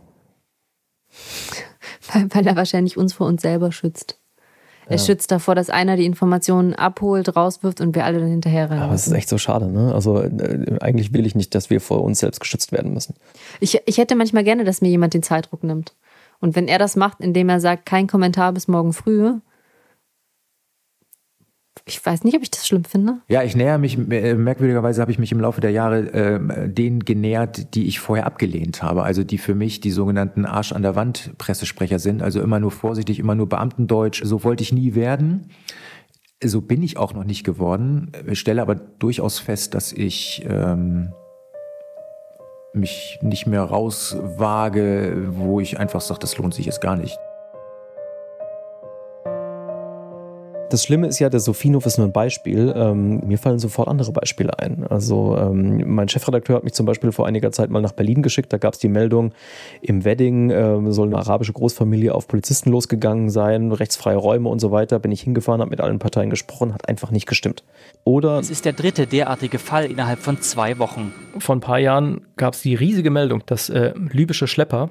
[2.14, 4.20] Weil, weil er wahrscheinlich uns vor uns selber schützt.
[4.88, 5.04] Er Ja.
[5.04, 8.82] schützt davor, dass einer die Informationen abholt, rauswirft und wir alle dann hinterher rennen.
[8.82, 9.94] Aber es ist echt so schade, ne?
[9.94, 13.16] Also äh, eigentlich will ich nicht, dass wir vor uns selbst geschützt werden müssen.
[13.60, 15.94] Ich, ich hätte manchmal gerne, dass mir jemand den Zeitdruck nimmt.
[16.40, 19.34] Und wenn er das macht, indem er sagt, kein Kommentar bis morgen früh,
[21.88, 23.18] ich weiß nicht, ob ich das schlimm finde.
[23.28, 27.06] Ja, ich näher mich, äh, merkwürdigerweise habe ich mich im Laufe der Jahre äh, denen
[27.06, 29.04] genähert, die ich vorher abgelehnt habe.
[29.04, 32.24] Also die für mich die sogenannten Arsch an der Wand Pressesprecher sind.
[32.24, 34.24] Also immer nur vorsichtig, immer nur Beamtendeutsch.
[34.24, 35.52] So wollte ich nie werden.
[36.44, 38.12] So bin ich auch noch nicht geworden.
[38.26, 41.14] Ich stelle aber durchaus fest, dass ich ähm,
[42.74, 47.16] mich nicht mehr rauswage, wo ich einfach sage, das lohnt sich jetzt gar nicht.
[50.70, 52.74] Das Schlimme ist ja, der Sophienhof ist nur ein Beispiel.
[52.76, 54.86] Ähm, mir fallen sofort andere Beispiele ein.
[54.88, 58.52] Also ähm, mein Chefredakteur hat mich zum Beispiel vor einiger Zeit mal nach Berlin geschickt.
[58.52, 59.34] Da gab es die Meldung,
[59.82, 64.72] im Wedding ähm, soll eine arabische Großfamilie auf Polizisten losgegangen sein, rechtsfreie Räume und so
[64.72, 64.98] weiter.
[64.98, 67.64] Bin ich hingefahren, habe mit allen Parteien gesprochen, hat einfach nicht gestimmt.
[68.04, 71.14] Oder Es ist der dritte derartige Fall innerhalb von zwei Wochen.
[71.38, 74.90] Vor ein paar Jahren gab es die riesige Meldung, dass äh, libysche Schlepper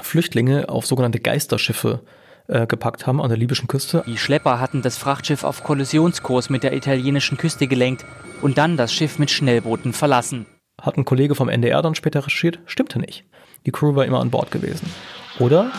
[0.00, 4.02] Flüchtlinge auf sogenannte Geisterschiffe äh, gepackt haben an der libyschen Küste.
[4.06, 8.06] Die Schlepper hatten das Frachtschiff auf Kollisionskurs mit der italienischen Küste gelenkt
[8.40, 10.46] und dann das Schiff mit Schnellbooten verlassen.
[10.80, 13.24] Hat ein Kollege vom NDR dann später recherchiert, stimmte nicht.
[13.66, 14.90] Die Crew war immer an Bord gewesen.
[15.38, 15.70] Oder?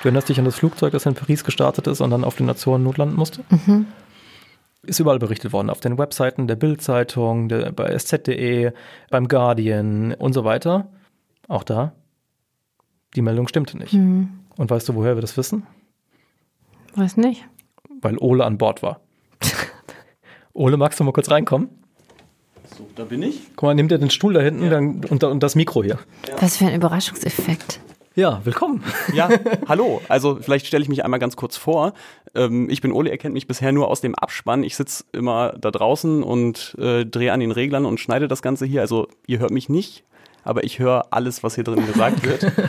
[0.00, 2.48] Du erinnerst dich an das Flugzeug, das in Paris gestartet ist und dann auf den
[2.48, 3.42] Azoren notlanden musste?
[3.48, 3.86] Mhm.
[4.82, 8.72] Ist überall berichtet worden, auf den Webseiten der Bild-Zeitung, der, bei sz.de,
[9.10, 10.88] beim Guardian und so weiter.
[11.48, 11.92] Auch da,
[13.14, 13.92] die Meldung stimmte nicht.
[13.92, 14.40] Mhm.
[14.56, 15.66] Und weißt du, woher wir das wissen?
[16.94, 17.44] Weiß nicht.
[18.00, 19.00] Weil Ole an Bord war.
[20.52, 21.68] Ole, magst du mal kurz reinkommen?
[22.76, 23.40] So, da bin ich.
[23.56, 25.98] Guck mal, nimm dir den Stuhl da hinten dann, und, und das Mikro hier.
[26.40, 27.80] Was für ein Überraschungseffekt.
[28.16, 28.84] Ja, willkommen.
[29.12, 29.28] Ja,
[29.68, 30.00] hallo.
[30.08, 31.94] Also vielleicht stelle ich mich einmal ganz kurz vor.
[32.34, 34.62] Ähm, ich bin Ole, ihr kennt mich bisher nur aus dem Abspann.
[34.62, 38.66] Ich sitze immer da draußen und äh, drehe an den Reglern und schneide das Ganze
[38.66, 38.82] hier.
[38.82, 40.04] Also ihr hört mich nicht,
[40.44, 42.52] aber ich höre alles, was hier drin gesagt wird.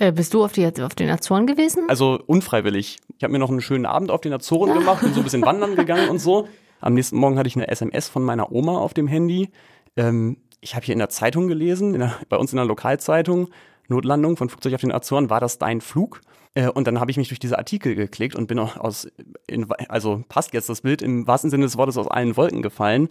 [0.00, 1.86] Äh, bist du auf, die, auf den Azoren gewesen?
[1.88, 2.98] Also unfreiwillig.
[3.16, 5.42] Ich habe mir noch einen schönen Abend auf den Azoren gemacht, bin so ein bisschen
[5.42, 6.46] wandern gegangen und so.
[6.80, 9.50] Am nächsten Morgen hatte ich eine SMS von meiner Oma auf dem Handy.
[9.96, 13.48] Ähm, ich habe hier in der Zeitung gelesen, der, bei uns in der Lokalzeitung,
[13.88, 16.20] Notlandung von Flugzeug auf den Azoren, war das dein Flug?
[16.54, 19.08] Äh, und dann habe ich mich durch diese Artikel geklickt und bin auch aus,
[19.46, 23.08] in, also passt jetzt das Bild, im wahrsten Sinne des Wortes aus allen Wolken gefallen.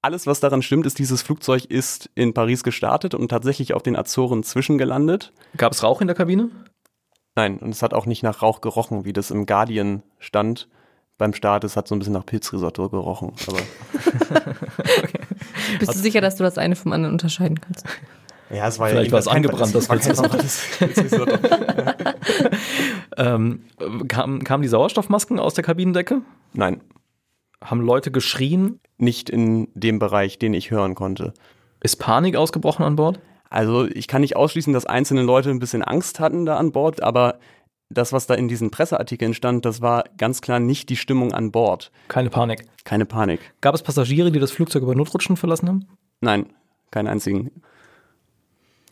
[0.00, 3.96] Alles, was daran stimmt, ist, dieses Flugzeug ist in Paris gestartet und tatsächlich auf den
[3.96, 5.32] Azoren zwischengelandet.
[5.56, 6.50] Gab es Rauch in der Kabine?
[7.34, 10.68] Nein, und es hat auch nicht nach Rauch gerochen, wie das im Guardian stand
[11.18, 11.64] beim Start.
[11.64, 13.32] Es hat so ein bisschen nach Pilzrisotto gerochen.
[13.48, 13.58] Aber
[15.80, 17.84] Bist du sicher, dass du das eine vom anderen unterscheiden kannst?
[18.50, 20.38] ja, es war Vielleicht ja war es angebrannt, das Pilzrisotto.
[20.78, 21.38] Pilzrisotto.
[23.16, 23.64] Ähm,
[24.06, 26.22] kam, kamen die Sauerstoffmasken aus der Kabinendecke?
[26.52, 26.80] Nein.
[27.60, 28.78] Haben Leute geschrien?
[28.98, 31.32] Nicht in dem Bereich, den ich hören konnte.
[31.80, 33.20] Ist Panik ausgebrochen an Bord?
[33.50, 37.02] Also ich kann nicht ausschließen, dass einzelne Leute ein bisschen Angst hatten da an Bord,
[37.02, 37.38] aber
[37.90, 41.50] das, was da in diesen Presseartikeln stand, das war ganz klar nicht die Stimmung an
[41.50, 41.90] Bord.
[42.08, 42.66] Keine Panik.
[42.84, 43.40] Keine Panik.
[43.60, 45.86] Gab es Passagiere, die das Flugzeug über Notrutschen verlassen haben?
[46.20, 46.46] Nein,
[46.90, 47.50] keinen einzigen.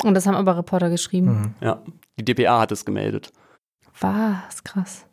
[0.03, 1.55] Und das haben aber Reporter geschrieben.
[1.61, 1.83] Ja,
[2.19, 3.33] die DPA hat es gemeldet.
[4.01, 4.63] Was?
[4.65, 5.07] Krass.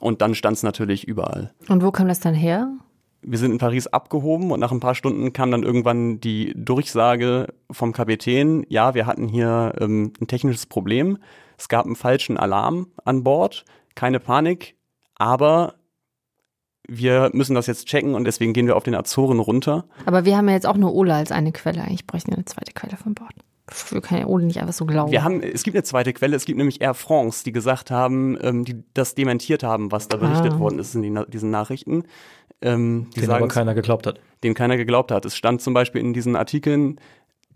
[0.00, 1.52] Und dann stand es natürlich überall.
[1.68, 2.72] Und wo kam das dann her?
[3.22, 7.48] Wir sind in Paris abgehoben und nach ein paar Stunden kam dann irgendwann die Durchsage
[7.70, 11.18] vom Kapitän, ja, wir hatten hier ähm, ein technisches Problem.
[11.58, 13.64] Es gab einen falschen Alarm an Bord,
[13.94, 14.76] keine Panik,
[15.16, 15.74] aber
[16.88, 19.84] wir müssen das jetzt checken und deswegen gehen wir auf den Azoren runter.
[20.06, 21.82] Aber wir haben ja jetzt auch nur Ola als eine Quelle.
[21.82, 23.32] Eigentlich bräuchten wir eine zweite Quelle von Bord.
[23.90, 25.12] Wir können ja Ole nicht einfach so glauben.
[25.12, 28.36] Wir haben, es gibt eine zweite Quelle, es gibt nämlich Air France, die gesagt haben,
[28.42, 30.58] ähm, die das dementiert haben, was da berichtet Ah.
[30.58, 32.02] worden ist in die, diesen Nachrichten.
[32.62, 34.20] Ähm, die Den sagen, aber keiner geglaubt hat.
[34.42, 35.24] Den keiner geglaubt hat.
[35.24, 37.00] Es stand zum Beispiel in diesen Artikeln,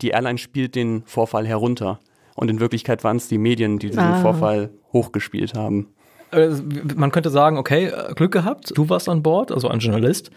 [0.01, 1.99] die Airline spielt den Vorfall herunter.
[2.35, 4.21] Und in Wirklichkeit waren es die Medien, die diesen Ah.
[4.21, 5.87] Vorfall hochgespielt haben.
[6.31, 6.49] Äh,
[6.95, 10.31] Man könnte sagen, okay, äh, Glück gehabt, du warst an Bord, also ein Journalist,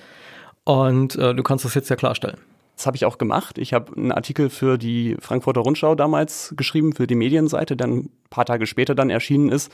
[0.65, 2.37] und äh, du kannst das jetzt ja klarstellen.
[2.77, 3.59] Das habe ich auch gemacht.
[3.59, 8.11] Ich habe einen Artikel für die Frankfurter Rundschau damals geschrieben, für die Medienseite, der ein
[8.31, 9.73] paar Tage später dann erschienen ist.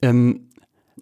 [0.00, 0.48] Ähm,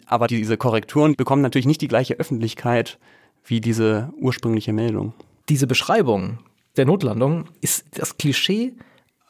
[0.06, 2.98] aber diese Korrekturen bekommen natürlich nicht die gleiche Öffentlichkeit
[3.44, 5.14] wie diese ursprüngliche Meldung.
[5.48, 6.38] Diese Beschreibung
[6.76, 8.72] der Notlandung ist das Klischee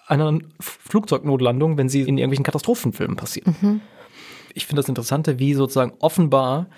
[0.06, 3.46] einer Flugzeugnotlandung, wenn sie in irgendwelchen Katastrophenfilmen passiert.
[3.46, 3.80] Mhm.
[4.52, 6.68] Ich finde das Interessante, wie sozusagen offenbar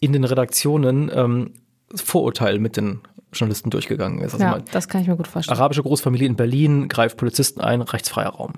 [0.00, 1.54] in den Redaktionen ähm,
[1.94, 3.00] Vorurteil mit den
[3.32, 4.34] Journalisten durchgegangen ist.
[4.34, 5.58] Also ja, das kann ich mir gut vorstellen.
[5.58, 8.54] Arabische Großfamilie in Berlin greift Polizisten ein, rechtsfreier Raum.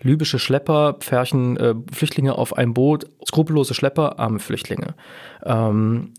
[0.00, 4.94] Libysche Schlepper pferchen äh, Flüchtlinge auf ein Boot, skrupellose Schlepper, arme Flüchtlinge.
[5.44, 6.14] Ähm,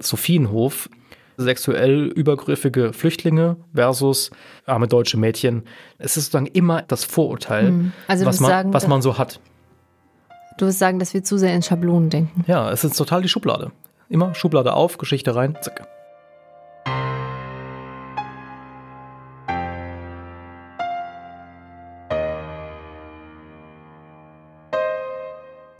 [0.00, 0.88] Sophienhof,
[1.36, 4.30] sexuell übergriffige Flüchtlinge versus
[4.64, 5.64] arme deutsche Mädchen.
[5.98, 7.92] Es ist sozusagen immer das Vorurteil, Mhm.
[8.08, 9.40] Also was, man, sagen, was man so hat.
[10.58, 12.44] Du wirst sagen, dass wir zu sehr in Schablonen denken.
[12.46, 13.72] Ja, es ist total die Schublade.
[14.08, 15.86] Immer Schublade auf, Geschichte rein, zack.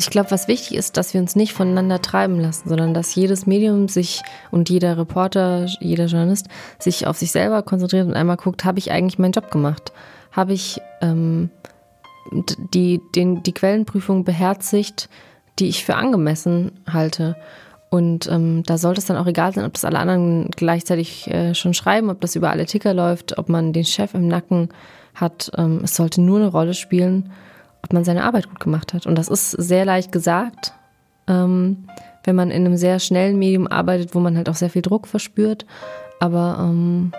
[0.06, 3.44] Ich glaube, was wichtig ist, dass wir uns nicht voneinander treiben lassen, sondern dass jedes
[3.44, 6.46] Medium sich und jeder Reporter, jeder Journalist
[6.78, 9.92] sich auf sich selber konzentriert und einmal guckt, habe ich eigentlich meinen Job gemacht?
[10.30, 11.50] Habe ich ähm,
[12.72, 15.08] die, den, die Quellenprüfung beherzigt,
[15.58, 17.34] die ich für angemessen halte?
[17.90, 21.52] Und ähm, da sollte es dann auch egal sein, ob das alle anderen gleichzeitig äh,
[21.56, 24.68] schon schreiben, ob das über alle Ticker läuft, ob man den Chef im Nacken
[25.16, 25.50] hat.
[25.56, 27.32] Ähm, es sollte nur eine Rolle spielen,
[27.82, 29.06] ob man seine Arbeit gut gemacht hat.
[29.06, 30.74] Und das ist sehr leicht gesagt,
[31.28, 31.88] ähm,
[32.24, 35.06] wenn man in einem sehr schnellen Medium arbeitet, wo man halt auch sehr viel Druck
[35.06, 35.66] verspürt.
[36.18, 37.12] Aber ähm,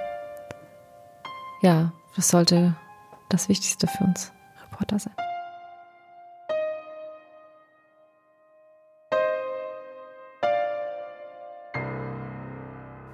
[1.62, 2.76] ja, das sollte
[3.30, 4.32] das Wichtigste für uns
[4.64, 5.14] Reporter sein.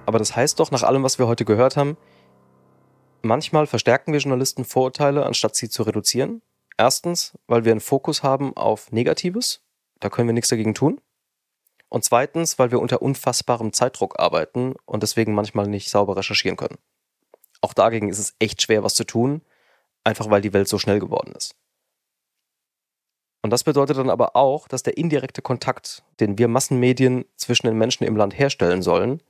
[0.06, 1.96] Aber das heißt doch, nach allem, was wir heute gehört haben,
[3.22, 6.42] manchmal verstärken wir Journalisten Vorurteile, anstatt sie zu reduzieren.
[6.76, 9.62] Erstens, weil wir einen Fokus haben auf Negatives.
[10.00, 11.00] Da können wir nichts dagegen tun.
[11.88, 16.78] Und zweitens, weil wir unter unfassbarem Zeitdruck arbeiten und deswegen manchmal nicht sauber recherchieren können.
[17.60, 19.42] Auch dagegen ist es echt schwer, was zu tun,
[20.02, 21.54] einfach weil die Welt so schnell geworden ist.
[23.42, 27.76] Und das bedeutet dann aber auch, dass der indirekte Kontakt, den wir Massenmedien zwischen den
[27.76, 29.22] Menschen im Land herstellen sollen,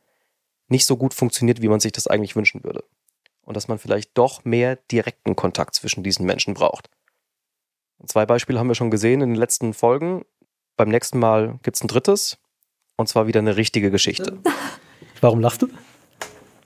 [0.69, 2.85] nicht so gut funktioniert, wie man sich das eigentlich wünschen würde.
[3.43, 6.89] Und dass man vielleicht doch mehr direkten Kontakt zwischen diesen Menschen braucht.
[8.07, 10.25] Zwei Beispiele haben wir schon gesehen in den letzten Folgen.
[10.77, 12.39] Beim nächsten Mal gibt es ein drittes.
[12.97, 14.39] Und zwar wieder eine richtige Geschichte.
[15.21, 15.69] Warum lachst du?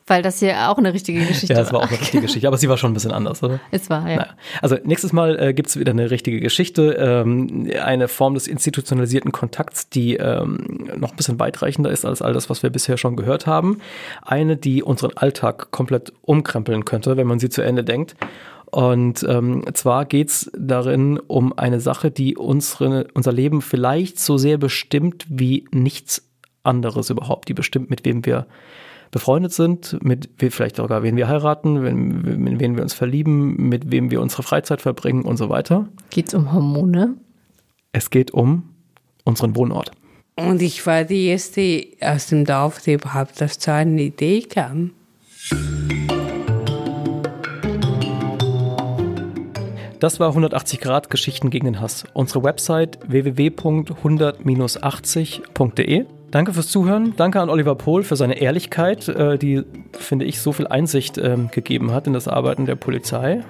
[0.09, 2.57] Weil das hier auch eine richtige Geschichte Ja, es war auch eine richtige Geschichte, aber
[2.57, 3.61] sie war schon ein bisschen anders, oder?
[3.71, 4.17] Es war, ja.
[4.17, 4.35] Naja.
[4.63, 9.33] Also nächstes Mal äh, gibt es wieder eine richtige Geschichte, ähm, eine Form des institutionalisierten
[9.33, 13.17] Kontakts, die ähm, noch ein bisschen weitreichender ist als all das, was wir bisher schon
[13.17, 13.81] gehört haben.
[14.23, 18.17] Eine, die unseren Alltag komplett umkrempeln könnte, wenn man sie zu Ende denkt.
[18.71, 24.59] Und ähm, zwar geht's darin um eine Sache, die unsere, unser Leben vielleicht so sehr
[24.59, 26.29] bestimmt wie nichts
[26.63, 27.49] anderes überhaupt.
[27.49, 28.47] Die bestimmt, mit wem wir
[29.11, 33.91] befreundet sind, mit vielleicht sogar wen wir heiraten, wen, mit wen wir uns verlieben, mit
[33.91, 35.89] wem wir unsere Freizeit verbringen und so weiter.
[36.11, 37.17] Geht's um Hormone?
[37.93, 38.75] Es geht um
[39.25, 39.93] unseren Wohnort.
[40.37, 44.93] Und ich war die Erste aus dem Dorf, die überhaupt auf so eine Idee kam.
[50.01, 52.05] Das war 180 Grad Geschichten gegen den Hass.
[52.15, 56.07] Unsere Website www.100-80.de.
[56.31, 57.15] Danke fürs Zuhören.
[57.17, 61.51] Danke an Oliver Pohl für seine Ehrlichkeit, äh, die, finde ich, so viel Einsicht ähm,
[61.51, 63.43] gegeben hat in das Arbeiten der Polizei.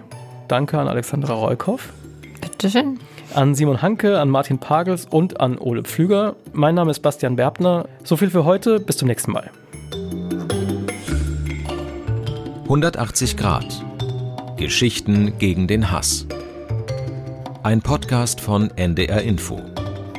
[0.46, 1.92] Danke an Alexandra Reukoff.
[2.40, 2.98] Bitteschön.
[3.34, 6.36] An Simon Hanke, an Martin Pagels und an Ole Pflüger.
[6.52, 7.86] Mein Name ist Bastian Berbner.
[8.04, 8.80] So viel für heute.
[8.80, 9.50] Bis zum nächsten Mal.
[12.64, 13.84] 180 Grad.
[14.58, 16.26] Geschichten gegen den Hass.
[17.62, 19.62] Ein Podcast von NDR Info.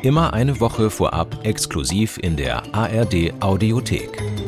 [0.02, 4.39] Immer eine Woche vorab exklusiv in der ARD Audiothek.